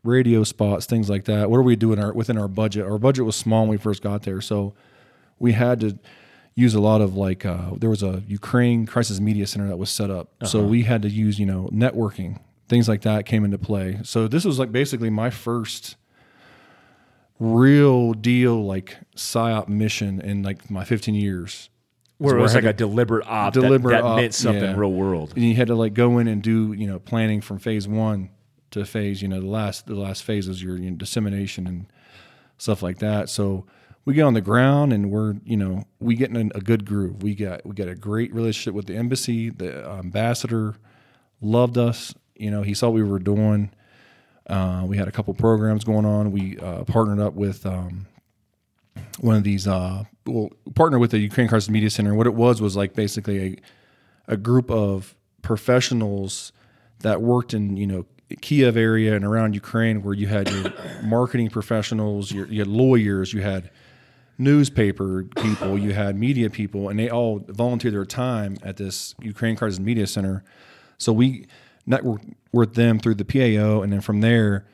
[0.02, 1.50] radio spots, things like that.
[1.50, 2.86] What are we doing our, within our budget?
[2.86, 4.74] Our budget was small when we first got there, so
[5.38, 5.98] we had to
[6.54, 9.90] use a lot of like uh, there was a Ukraine crisis media center that was
[9.90, 10.46] set up, uh-huh.
[10.46, 14.00] so we had to use you know networking things like that came into play.
[14.02, 15.96] So this was like basically my first
[17.38, 21.68] real deal like psyop mission in like my 15 years
[22.18, 24.76] where it was like a deliberate op deliberate that, that op, meant something yeah.
[24.76, 25.32] real world.
[25.36, 28.30] And you had to like go in and do you know planning from phase one
[28.70, 31.86] to phase you know the last the last phase is your you know, dissemination and
[32.58, 33.28] stuff like that.
[33.28, 33.66] So
[34.04, 37.22] we get on the ground and we're you know we get in a good groove.
[37.22, 39.50] We got we got a great relationship with the embassy.
[39.50, 40.76] The ambassador
[41.40, 42.14] loved us.
[42.34, 43.70] You know he saw what we were doing.
[44.48, 46.30] Uh, we had a couple programs going on.
[46.30, 48.06] We uh, partnered up with um,
[49.20, 52.14] one of these uh, well partner with the Ukraine Crisis Media Center.
[52.14, 53.57] What it was was like basically a
[54.34, 56.53] a group of professionals
[57.01, 58.07] that worked in you know
[58.40, 60.72] Kiev area and around Ukraine, where you had your
[61.05, 63.70] marketing professionals, your, you had lawyers, you had
[64.38, 69.57] newspaper people, you had media people, and they all volunteered their time at this Ukraine
[69.57, 70.44] Crisis Media Center.
[70.99, 71.47] So we
[71.88, 74.66] networked with them through the PAO, and then from there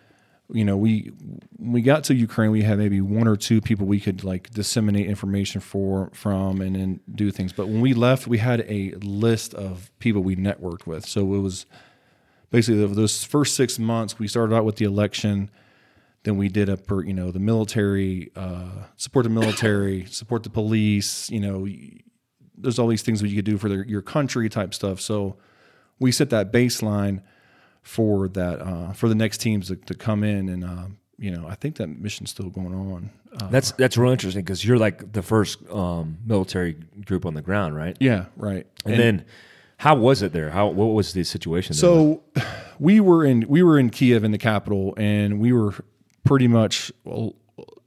[0.52, 1.12] you know, we
[1.58, 5.06] we got to Ukraine, we had maybe one or two people we could like disseminate
[5.06, 7.52] information for from and then do things.
[7.52, 11.06] But when we left, we had a list of people we networked with.
[11.06, 11.66] So it was
[12.50, 14.18] basically those first six months.
[14.18, 15.50] We started out with the election,
[16.24, 20.50] then we did a per you know the military uh, support the military, support the
[20.50, 21.30] police.
[21.30, 21.68] You know,
[22.56, 25.00] there's all these things that you could do for your country type stuff.
[25.00, 25.36] So
[25.98, 27.22] we set that baseline
[27.82, 30.86] for that uh, for the next teams to, to come in and uh,
[31.18, 33.10] you know I think that mission's still going on.
[33.36, 36.74] Uh, that's that's real interesting because you're like the first um, military
[37.04, 37.96] group on the ground, right?
[38.00, 38.66] Yeah, right.
[38.84, 39.24] And, and, then
[39.78, 40.50] how was it there?
[40.50, 41.74] How what was the situation?
[41.74, 42.22] So
[42.78, 45.74] we were in we were in Kiev in the capital, and we were
[46.24, 47.30] pretty much a,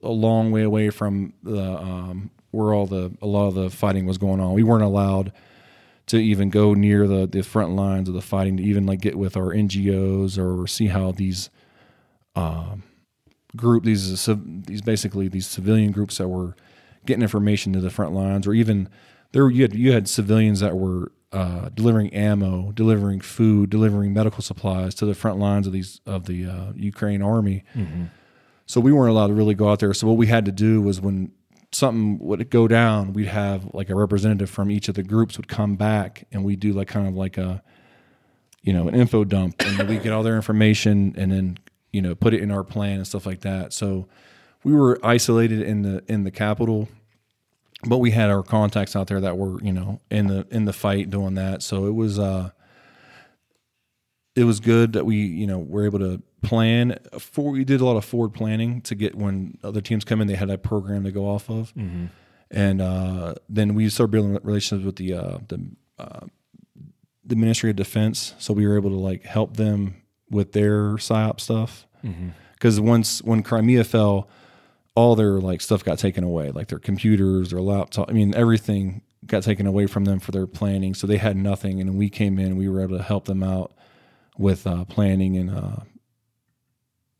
[0.03, 4.05] a long way away from the um, where all the a lot of the fighting
[4.05, 4.53] was going on.
[4.53, 5.31] We weren't allowed
[6.07, 9.17] to even go near the the front lines of the fighting to even like get
[9.17, 11.49] with our NGOs or see how these
[12.35, 12.83] um,
[13.55, 14.25] group these
[14.65, 16.55] these basically these civilian groups that were
[17.05, 18.89] getting information to the front lines or even
[19.31, 24.41] there you had you had civilians that were uh, delivering ammo, delivering food, delivering medical
[24.41, 27.63] supplies to the front lines of these of the uh, Ukraine army.
[28.67, 29.93] So we weren't allowed to really go out there.
[29.93, 31.31] So what we had to do was when
[31.75, 35.47] something would go down, we'd have like a representative from each of the groups would
[35.47, 37.61] come back and we'd do like kind of like a
[38.61, 41.57] you know an info dump and we get all their information and then
[41.91, 43.73] you know put it in our plan and stuff like that.
[43.73, 44.07] So
[44.63, 46.87] we were isolated in the in the capital
[47.87, 50.73] but we had our contacts out there that were you know in the in the
[50.73, 52.49] fight doing that so it was uh
[54.35, 57.85] it was good that we you know were able to plan for we did a
[57.85, 61.03] lot of forward planning to get when other teams come in they had that program
[61.03, 61.73] to go off of
[62.51, 65.59] and uh then we started building relationships with the uh the
[65.97, 66.25] uh,
[67.25, 69.95] the ministry of defense so we were able to like help them
[70.29, 71.85] with their psyop stuff
[72.53, 74.29] because once when crimea fell
[74.95, 78.09] all their like stuff got taken away, like their computers, their laptop.
[78.09, 80.93] I mean, everything got taken away from them for their planning.
[80.93, 82.55] So they had nothing, and we came in.
[82.55, 83.73] We were able to help them out
[84.37, 85.77] with uh, planning and uh,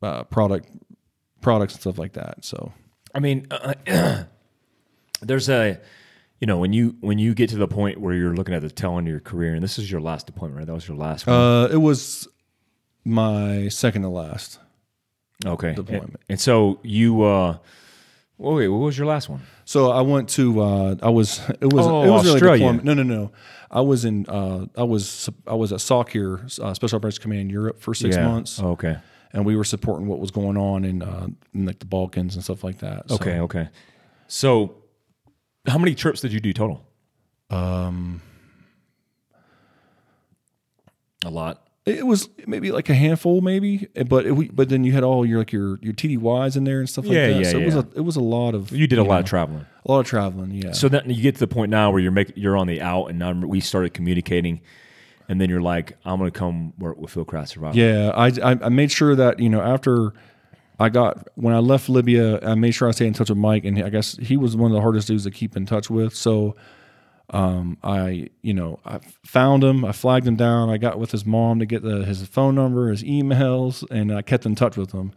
[0.06, 0.68] uh, product
[1.42, 2.44] products and stuff like that.
[2.46, 2.72] So
[3.14, 3.74] I mean, uh,
[5.22, 5.80] there's a,
[6.40, 8.70] you know, when you when you get to the point where you're looking at the
[8.70, 10.68] tail end of your career, and this is your last deployment, right?
[10.68, 11.36] That was your last one.
[11.36, 12.28] uh, it was
[13.04, 14.60] my second to last.
[15.46, 15.74] okay.
[15.74, 16.12] deployment.
[16.12, 17.58] And, and so you, uh,
[18.38, 19.42] well, wait, what was your last one?
[19.66, 22.58] So I went to uh, I was it was Oh, it was really Australia.
[22.60, 22.84] deployment.
[22.86, 23.32] No, no, no.
[23.72, 27.50] I was in uh, I was I was at SOCEUR, uh, Special Operations Command in
[27.50, 28.28] Europe for six Yeah.
[28.28, 28.60] months.
[28.62, 28.98] Oh, okay.
[29.36, 32.44] And we were supporting what was going on in, uh, in like the Balkans and
[32.44, 33.08] stuff like that.
[33.10, 33.40] So, Okay.
[33.42, 33.70] Okay.
[34.28, 34.78] So,
[35.68, 36.84] how many trips did you do total?
[37.52, 38.22] um,
[41.24, 41.62] A lot.
[41.86, 45.26] it was maybe like a handful, maybe, but it, we, but then you had all
[45.26, 47.44] your like your your TDYs in there and stuff like Yeah, that.
[47.44, 49.16] yeah, so it was a it was a lot of You did a you lot
[49.16, 49.66] know, of traveling.
[49.86, 50.52] a lot of traveling.
[50.52, 50.72] Yeah.
[50.72, 53.08] So then you get to the point now where you're make, you're on the out,
[53.08, 54.62] and now we started communicating,
[55.28, 57.78] and then you're like, I'm to come work with Fieldcraft Survival.
[57.78, 60.14] Yeah, I, I made sure that you know after
[60.80, 63.66] I got when I left Libya, I made sure I stayed in touch with Mike,
[63.66, 66.14] and I guess he was one of the hardest dudes to keep in touch with.
[66.14, 66.56] So,
[67.30, 71.26] um, I you know I found him, I flagged him down, I got with his
[71.26, 74.92] mom to get the, his phone number, his emails, and I kept in touch with
[74.92, 75.14] him.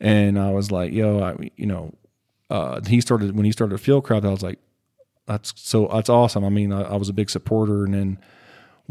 [0.00, 1.94] And I was like, yo, I you know,
[2.48, 4.60] uh, he started when he started Fieldcraft, I was like,
[5.26, 6.44] that's so that's awesome.
[6.44, 8.18] I mean, I, I was a big supporter, and then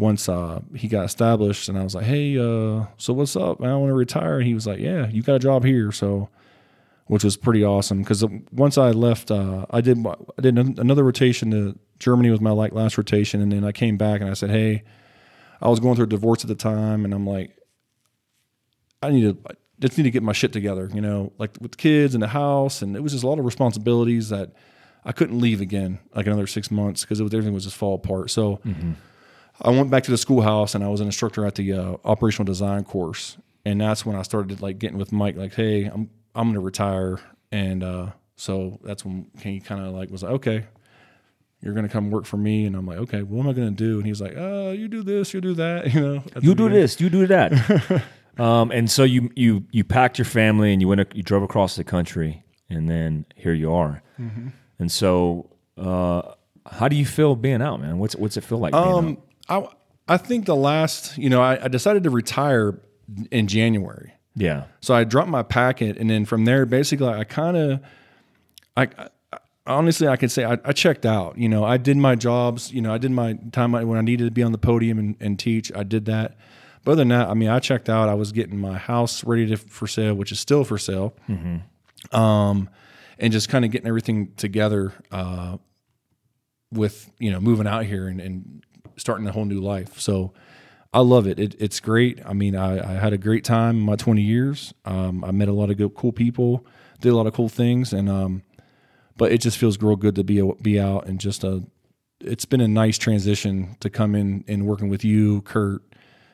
[0.01, 3.63] once uh, he got established, and I was like, "Hey, uh, so what's up?
[3.63, 6.27] I want to retire." And he was like, "Yeah, you got a job here." So,
[7.05, 11.51] which was pretty awesome because once I left, uh, I did I did another rotation
[11.51, 14.49] to Germany was my like last rotation, and then I came back and I said,
[14.49, 14.83] "Hey,
[15.61, 17.55] I was going through a divorce at the time, and I'm like,
[19.01, 19.53] I need to." I
[19.87, 22.27] just need to get my shit together, you know, like with the kids and the
[22.27, 24.51] house, and it was just a lot of responsibilities that
[25.03, 28.29] I couldn't leave again, like another six months, because everything was just fall apart.
[28.29, 28.59] So,
[29.61, 32.45] I went back to the schoolhouse and I was an instructor at the uh, operational
[32.45, 36.49] design course, and that's when I started like getting with Mike, like, hey, I'm I'm
[36.49, 37.19] gonna retire,
[37.51, 40.65] and uh, so that's when he kind of like was like, okay,
[41.61, 43.97] you're gonna come work for me, and I'm like, okay, what am I gonna do?
[43.97, 46.99] And he's like, oh, you do this, you do that, you know, You do this,
[46.99, 48.03] you do that.
[48.39, 51.75] um, and so you you you packed your family and you went you drove across
[51.75, 54.01] the country, and then here you are.
[54.19, 54.47] Mm-hmm.
[54.79, 56.33] And so, uh,
[56.65, 57.99] how do you feel being out, man?
[57.99, 58.73] What's what's it feel like?
[58.73, 58.97] Being out?
[58.97, 59.17] Um,
[59.49, 59.67] I
[60.07, 62.79] I think the last, you know, I, I decided to retire
[63.31, 64.13] in January.
[64.35, 67.81] Yeah, So I dropped my packet, and then from there, basically, I kind of,
[68.77, 68.87] I,
[69.33, 69.37] I
[69.67, 71.37] honestly, I could say I, I checked out.
[71.37, 72.71] You know, I did my jobs.
[72.71, 75.17] You know, I did my time when I needed to be on the podium and,
[75.19, 75.69] and teach.
[75.75, 76.37] I did that.
[76.85, 78.07] But other than that, I mean, I checked out.
[78.07, 81.13] I was getting my house ready to for sale, which is still for sale.
[82.13, 82.69] Um,
[83.19, 84.93] and just kind of getting everything together.
[85.11, 85.57] Uh,
[86.71, 88.63] with you know moving out here and, and
[89.01, 89.99] starting a whole new life.
[89.99, 90.31] So
[90.93, 91.39] I love it.
[91.39, 92.19] it it's great.
[92.25, 94.73] I mean, I, I had a great time in my 20 years.
[94.85, 96.65] Um, I met a lot of good, cool people,
[96.99, 98.43] did a lot of cool things, and um,
[99.17, 101.63] but it just feels real good to be be out and just a.
[102.19, 105.81] It's been a nice transition to come in and working with you, Kurt,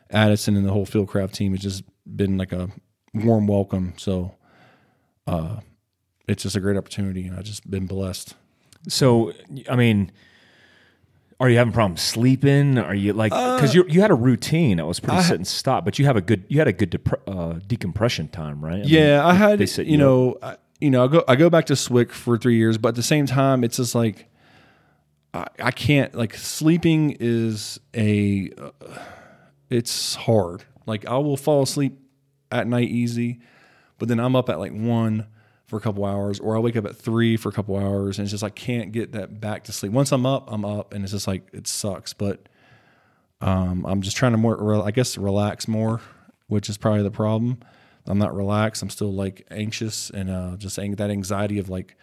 [0.10, 1.54] Addison, and the whole Fieldcraft team.
[1.54, 2.70] It's just been like a
[3.14, 3.94] warm welcome.
[3.96, 4.36] So,
[5.28, 5.62] uh,
[6.28, 8.36] it's just a great opportunity, and I've just been blessed.
[8.90, 9.32] So,
[9.70, 10.12] I mean,
[11.40, 12.78] are you having problems sleeping?
[12.78, 15.36] Are you like because you you had a routine that was pretty Uh, I sit
[15.36, 18.64] and stop, but you have a good you had a good depre- uh, decompression time,
[18.64, 18.74] right?
[18.74, 21.50] I mean, Yeah, I had they you know, I, you know, I go I go
[21.50, 24.28] back to Swick for three years, but at the same time, it's just like
[25.34, 28.72] I, I can't like sleeping is a uh,
[29.70, 30.64] it's hard.
[30.88, 32.00] Like I will fall asleep
[32.52, 33.42] at night easy,
[34.00, 35.28] but then I'm up at like one
[35.68, 38.26] for a couple hours, or I wake up at three for a couple hours, and
[38.26, 39.92] it's just I can't get that back to sleep.
[39.92, 42.14] Once I'm up, I'm up, and it's just like it sucks.
[42.14, 42.48] But
[43.42, 46.02] um, I'm just trying to more, I guess, relax more,
[46.48, 47.60] which is probably the problem.
[48.06, 48.82] I'm not relaxed.
[48.82, 51.96] I'm still like anxious and uh, just saying that anxiety of like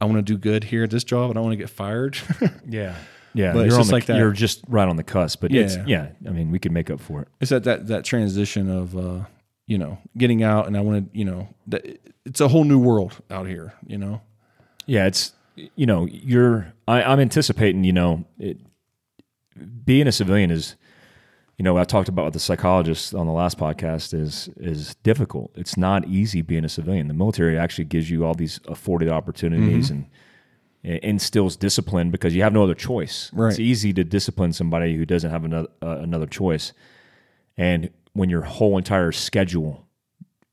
[0.00, 2.16] I want to do good here at this job, I want to get fired.
[2.68, 2.94] Yeah.
[3.34, 3.52] Yeah.
[3.54, 4.18] But you're just the, like that.
[4.18, 5.40] You're just right on the cusp.
[5.40, 5.84] But it's, Yeah.
[5.86, 6.08] yeah.
[6.28, 7.28] I mean, we could make up for it.
[7.40, 9.24] it's that that that transition of uh,
[9.66, 12.78] you know getting out, and I want to you know that it's a whole new
[12.78, 13.74] world out here.
[13.86, 14.22] You know.
[14.86, 16.72] Yeah, it's you know you're.
[16.88, 17.84] I, I'm anticipating.
[17.84, 18.58] You know, it,
[19.84, 20.76] being a civilian is,
[21.58, 25.52] you know, I talked about with the psychologist on the last podcast is is difficult.
[25.54, 27.08] It's not easy being a civilian.
[27.08, 30.06] The military actually gives you all these afforded opportunities and
[30.84, 33.30] and instills discipline because you have no other choice.
[33.32, 33.50] Right.
[33.50, 36.72] It's easy to discipline somebody who doesn't have another uh, another choice,
[37.56, 39.86] and when your whole entire schedule,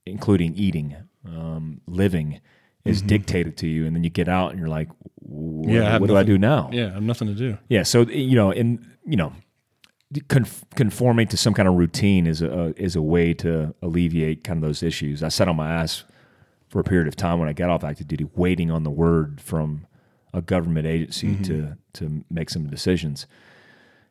[0.05, 0.95] including eating,
[1.25, 2.39] um, living,
[2.85, 4.87] is dictated to you, and then you get out and you're like,
[5.21, 6.69] "Wh- Yeah, what do I do now?
[6.71, 7.57] Yeah, I have nothing to do.
[7.67, 9.33] Yeah, so you know, and you know,
[10.75, 14.67] conforming to some kind of routine is a is a way to alleviate kind of
[14.67, 15.21] those issues.
[15.23, 16.03] I sat on my ass
[16.69, 19.41] for a period of time when I got off active duty, waiting on the word
[19.41, 19.85] from
[20.33, 23.27] a government agency to to make some decisions.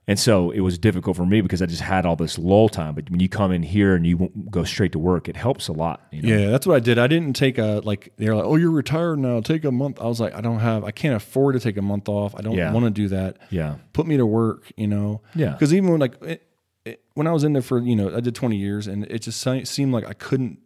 [0.08, 2.94] And so it was difficult for me because I just had all this lull time.
[2.94, 5.72] But when you come in here and you go straight to work, it helps a
[5.72, 6.06] lot.
[6.10, 6.28] You know?
[6.36, 6.98] Yeah, that's what I did.
[6.98, 9.40] I didn't take a like they're like, "Oh, you're retired now.
[9.40, 11.82] Take a month." I was like, "I don't have I can't afford to take a
[11.82, 12.34] month off.
[12.34, 12.72] I don't Yeah.
[12.72, 13.36] want to do that.
[13.50, 15.54] yeah, Put me to work, you know." Yeah.
[15.58, 16.42] Cuz even when like it,
[16.86, 19.20] it, when I was in there for, you know, I did 20 years and it
[19.20, 20.58] just seemed like I couldn't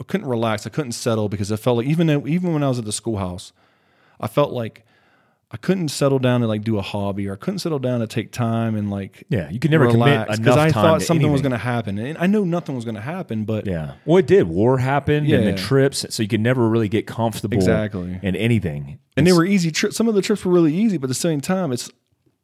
[0.00, 0.66] I couldn't relax.
[0.66, 2.92] I couldn't settle because I felt like even though, even when I was at the
[2.92, 3.52] schoolhouse,
[4.20, 4.84] I felt like
[5.50, 8.06] I couldn't settle down to like do a hobby or I couldn't settle down to
[8.06, 9.48] take time and like yeah.
[9.48, 11.98] You could never relax enough I thought something was going to happen.
[11.98, 13.92] And I know nothing was going to happen, but Yeah.
[14.04, 14.46] Well, it did.
[14.48, 15.50] War happened and Yeah.
[15.52, 18.18] the trips, so you could never really get comfortable Exactly.
[18.22, 18.98] in anything.
[19.16, 19.96] and they were easy trips.
[19.96, 21.90] Some of the trips were really easy, but at the same time, it's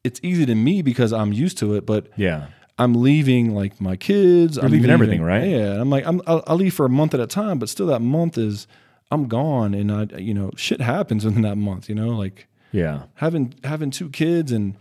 [0.03, 1.85] it's easy to me because I'm used to it.
[1.87, 2.47] But yeah.
[2.79, 4.57] I'm leaving like my kids.
[4.57, 5.47] You're leaving everything, right?
[5.47, 7.69] Yeah, and I'm like I'm I'll, I'll leave for a month at a time, but
[7.69, 8.67] still that month is
[9.11, 11.89] I'm gone, and I you know shit happens within that month.
[11.91, 13.05] You know, like Yeah.
[13.15, 14.77] having having two kids, and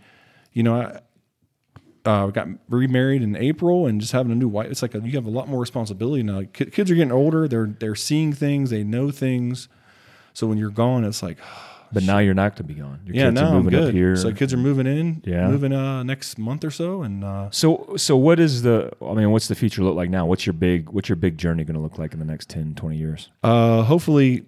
[0.52, 1.00] you know I.
[2.06, 4.70] Uh, got remarried in April and just having a new wife.
[4.70, 6.42] It's like a, you have a lot more responsibility now.
[6.52, 7.48] Ki- Kids are getting older.
[7.48, 8.68] They're they're seeing things.
[8.68, 9.68] They know things.
[10.34, 11.38] So when you're gone, it's like
[11.94, 13.00] But now you're not going to be gone.
[13.06, 13.88] Your yeah, kids now are I'm moving good.
[13.88, 14.16] up here.
[14.16, 15.22] So kids are moving in.
[15.24, 15.48] Yeah.
[15.48, 19.30] moving uh next month or so, and uh, so so what is the I mean,
[19.30, 20.26] what's the future look like now?
[20.26, 22.74] What's your big what's your big journey going to look like in the next 10,
[22.74, 23.30] 20 years?
[23.44, 24.44] uh, hopefully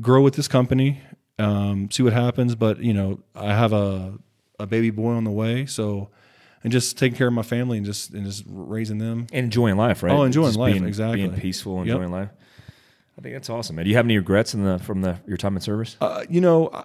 [0.00, 1.02] grow with this company.
[1.40, 2.54] Um, see what happens.
[2.54, 4.14] But you know, I have a
[4.58, 6.08] a baby boy on the way, so
[6.62, 9.26] and just taking care of my family and just and just raising them.
[9.32, 10.12] And enjoying life, right?
[10.12, 11.16] Oh, enjoying Just life, being, exactly.
[11.26, 11.86] Being peaceful, Yep.
[11.94, 12.28] enjoying life.
[13.18, 13.84] I think that's awesome, man.
[13.84, 15.96] Do you have any regrets in the from the your time in service?
[16.00, 16.84] Uh, you know,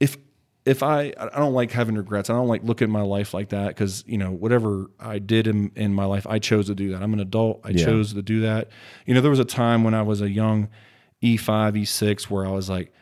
[0.00, 0.16] if
[0.64, 2.30] if I I don't like having regrets.
[2.30, 5.46] I don't like looking at my life like that because you know whatever I did
[5.46, 7.02] in in my life, I chose to do that.
[7.02, 7.60] I'm an adult.
[7.64, 7.84] I Yeah.
[7.84, 8.68] chose to do that.
[9.06, 10.68] You know, there was a time when I was a young
[11.22, 12.92] E5, E6 where I was like,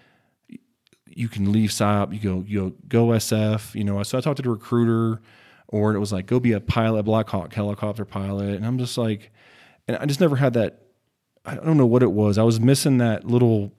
[1.16, 3.74] you can leave PSYOP, you go you go, go SF.
[3.74, 5.20] You know, so I talked to the recruiter,
[5.68, 8.98] or it was like go be a pilot, Black Hawk helicopter pilot, and I'm just
[8.98, 9.32] like,
[9.88, 10.82] and I just never had that.
[11.44, 12.38] I don't know what it was.
[12.38, 13.72] I was missing that little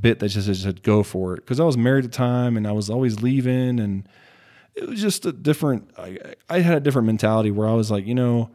[0.00, 2.66] bit that just said go for it because I was married at the time and
[2.66, 4.06] I was always leaving and
[4.74, 5.90] it was just a different.
[5.98, 6.18] I,
[6.48, 8.50] I had a different mentality where I was like, you know,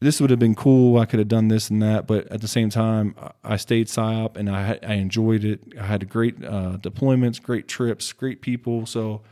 [0.00, 0.98] this would have been cool.
[0.98, 4.36] I could have done this and that, but at the same time, I stayed PSYOP
[4.36, 5.60] and I I enjoyed it.
[5.78, 8.86] I had great uh, deployments, great trips, great people.
[8.86, 9.22] So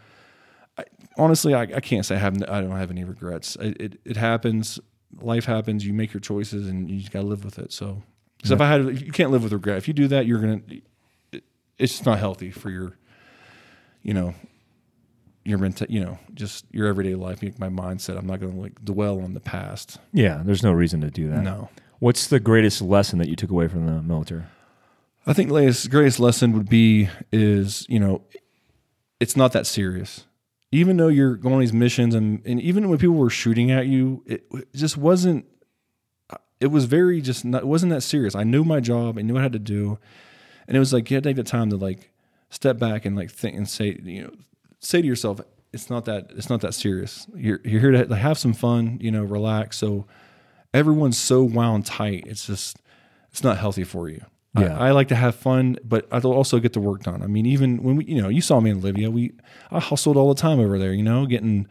[0.77, 0.85] I,
[1.17, 3.57] honestly, I, I can't say I have I don't have any regrets.
[3.61, 4.81] It, it it happens.
[5.21, 5.87] Life happens.
[5.87, 7.73] You make your choices and you just got to live with it.
[7.73, 8.03] So,
[8.37, 9.79] because if I had, you can't live with regret.
[9.79, 10.61] If you do that, you're gonna.
[11.33, 11.45] It,
[11.79, 12.99] it's just not healthy for your,
[14.03, 14.35] you know,
[15.47, 17.43] your mental, you know, just your everyday life.
[17.59, 18.19] My mindset.
[18.19, 19.99] I'm not gonna like dwell on the past.
[20.13, 21.43] Yeah, there's no reason to do that.
[21.43, 21.69] No.
[21.99, 24.43] What's the greatest lesson that you took away from the military?
[25.27, 28.23] I think the greatest lesson would be is you know,
[29.21, 30.27] it's not that serious.
[30.73, 33.87] Even though you're going on these missions, and and even when people were shooting at
[33.87, 35.47] you, it, it just wasn't.
[36.29, 37.63] Uh, it was very just not.
[37.63, 38.35] It wasn't that serious.
[38.35, 39.17] I knew my job.
[39.17, 39.99] I knew what I had to do,
[40.67, 42.11] and it was like you had to take the time to like
[42.51, 44.33] step back and like think and say you know
[44.81, 45.41] say to yourself,
[45.73, 47.27] it's not that it's not that serious.
[47.35, 48.99] You're you're here to have some fun.
[49.01, 49.77] You know, relax.
[49.79, 50.07] So
[50.73, 52.25] everyone's so wound tight.
[52.27, 52.79] It's just
[53.31, 54.25] it's not healthy for you.
[54.59, 54.79] Yeah.
[54.79, 57.23] I, I like to have fun, but I also get the work done.
[57.23, 59.33] I mean, even when we, you know, you saw me in Libya, we,
[59.71, 61.69] I hustled all the time over there, you know, getting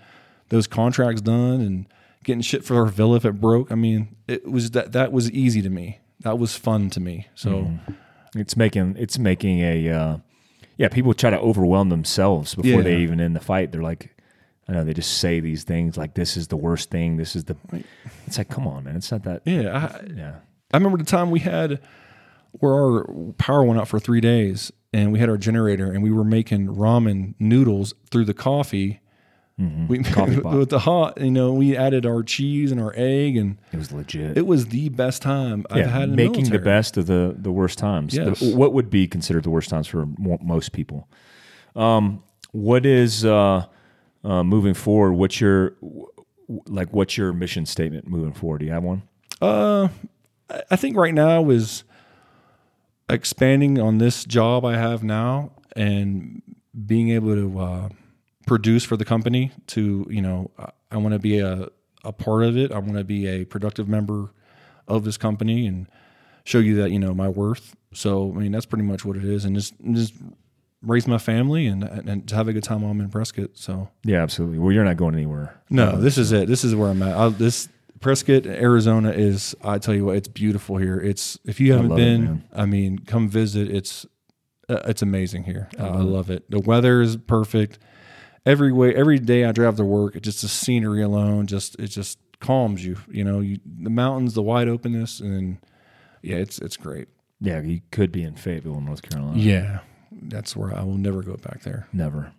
[0.49, 1.87] those contracts done and
[2.23, 3.71] getting shit for our villa if it broke.
[3.71, 5.99] I mean, it was that, that was easy to me.
[6.19, 7.27] That was fun to me.
[7.33, 7.93] So Mm-hmm.
[8.35, 10.17] It's making it's making a uh,
[10.77, 10.87] yeah.
[10.89, 12.81] People try to overwhelm themselves before Yeah.
[12.81, 13.71] they even in the fight.
[13.71, 14.15] They're like,
[14.67, 17.17] I know they just say these things like this is the worst thing.
[17.17, 17.55] This is the.
[18.27, 18.95] It's like come on, man.
[18.95, 19.41] It's not that.
[19.45, 20.35] yeah, I, Yeah.
[20.73, 21.79] I remember the time we had
[22.51, 23.03] where our
[23.37, 26.67] power went out for three days and we had our generator and we were making
[26.67, 28.99] ramen noodles through the coffee.
[29.57, 30.57] We, Coffee pot.
[30.57, 33.91] with the hot, you know, we added our cheese and our egg and It was
[33.93, 34.37] legit.
[34.37, 37.33] it was the best time I've yeah, had in the making the best of the
[37.37, 38.13] the worst times.
[38.15, 41.07] The- what would be considered the worst times for most people?
[41.73, 42.21] Um,
[42.51, 43.65] what is uh,
[44.25, 45.13] uh, moving forward?
[45.13, 45.75] What's your
[46.67, 46.89] like?
[46.93, 48.59] What's your mission statement moving forward?
[48.59, 49.03] Do you have one?
[49.41, 49.87] Uh,
[50.49, 51.85] I- I think right now is
[53.09, 56.41] expanding on this job I have now and
[56.85, 57.89] being able to uh,
[58.45, 59.51] produce for the company.
[59.67, 61.67] To you know, I- I want to be a
[62.03, 62.71] a part of it.
[62.71, 64.31] I want to be a productive member
[64.87, 65.87] of this company and
[66.43, 67.75] show you that you know my worth.
[67.93, 70.13] So I mean, that's pretty much what it is, and just just
[70.81, 73.51] raise my family and and to have a good time while I'm in Prescott.
[73.55, 74.59] So Yeah, absolutely.
[74.59, 75.59] Well, you're not going anywhere.
[75.69, 76.47] no, this is it.
[76.47, 77.17] This is where I'm at.
[77.17, 77.67] I, this
[78.01, 79.55] Prescott, Arizona is.
[79.63, 80.99] I tell you what, it's beautiful here.
[80.99, 82.43] It's if you haven't love it, been, man.
[82.53, 83.69] I mean, come visit.
[83.71, 84.05] It's
[84.69, 85.69] uh, it's amazing here.
[85.79, 86.49] I, I love it.
[86.51, 87.79] The weather is perfect.
[88.45, 91.87] Every way, every day I drive to work, it just the scenery alone, just it
[91.87, 92.97] just calms you.
[93.09, 95.57] You know, you, the mountains, the wide openness, and
[96.21, 97.07] yeah, it's it's great.
[97.41, 99.37] Yeah, you could be in Fayetteville, North Carolina.
[99.37, 99.79] Yeah,
[100.11, 101.87] that's where I will never go back there.
[101.91, 102.31] Never.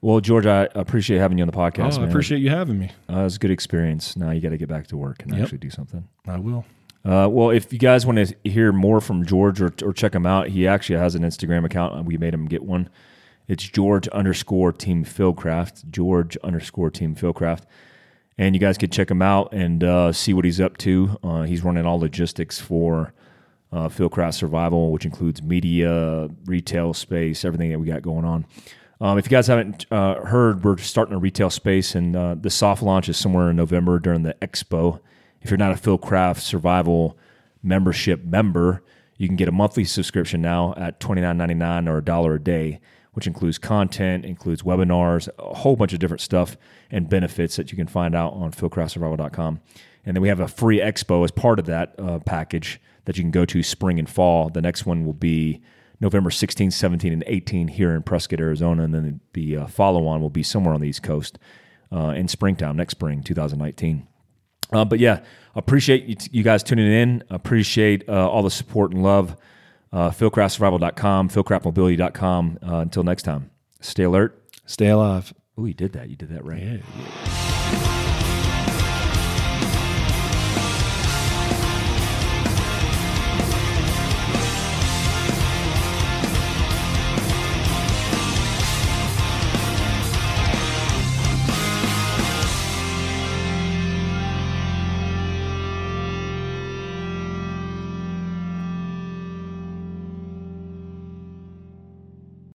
[0.00, 1.94] Well, George, I appreciate having you on the podcast.
[1.94, 2.08] oh, I man.
[2.08, 2.90] appreciate you having me.
[3.10, 4.16] Uh, it was a good experience.
[4.16, 5.42] Now you got to get back to work and Yep.
[5.42, 6.06] actually do something.
[6.26, 6.64] I will.
[7.04, 10.26] Uh, well, if you guys want to hear more from George or, or check him
[10.26, 11.94] out, he actually has an Instagram account.
[11.96, 12.88] and We made him get one.
[13.48, 15.90] It's George underscore Team Fieldcraft.
[15.90, 17.62] George underscore Team Fieldcraft.
[18.36, 21.18] And you guys could check him out and uh, see what he's up to.
[21.24, 23.14] Uh, he's running all logistics for
[23.72, 28.46] uh, Fieldcraft Survival, which includes media, retail space, everything that we got going on.
[29.00, 32.50] Um, if you guys haven't uh, heard, we're starting a retail space, and uh, the
[32.50, 35.00] soft launch is somewhere in November during the expo.
[35.40, 37.16] If you're not a Fieldcraft Survival
[37.62, 38.82] membership member,
[39.16, 42.80] you can get a monthly subscription now at $29.99 or a dollar a day,
[43.18, 46.56] which includes content, includes webinars, a whole bunch of different stuff
[46.88, 49.60] and benefits that you can find out on fieldcraftsurvival.com.
[50.06, 53.24] And then we have a free expo as part of that uh, package that you
[53.24, 54.50] can go to spring and fall.
[54.50, 55.60] The next one will be
[55.98, 58.84] November 16, 17, and 18 here in Prescott, Arizona.
[58.84, 61.40] And then the uh, follow on will be somewhere on the East Coast
[61.90, 64.06] uh, in springtime, next spring, 2019.
[64.72, 65.24] Uh, but yeah,
[65.56, 67.24] appreciate you, you guys tuning in.
[67.30, 69.36] Appreciate uh, all the support and love.
[69.92, 72.58] Uh, FieldcraftSurvival.com, FieldcraftMobility.com.
[72.62, 73.50] Uh, until next time,
[73.80, 74.42] stay alert.
[74.66, 75.32] Stay alive.
[75.56, 76.08] Oh, you did that.
[76.08, 76.62] You did that right.
[76.62, 78.04] Yeah.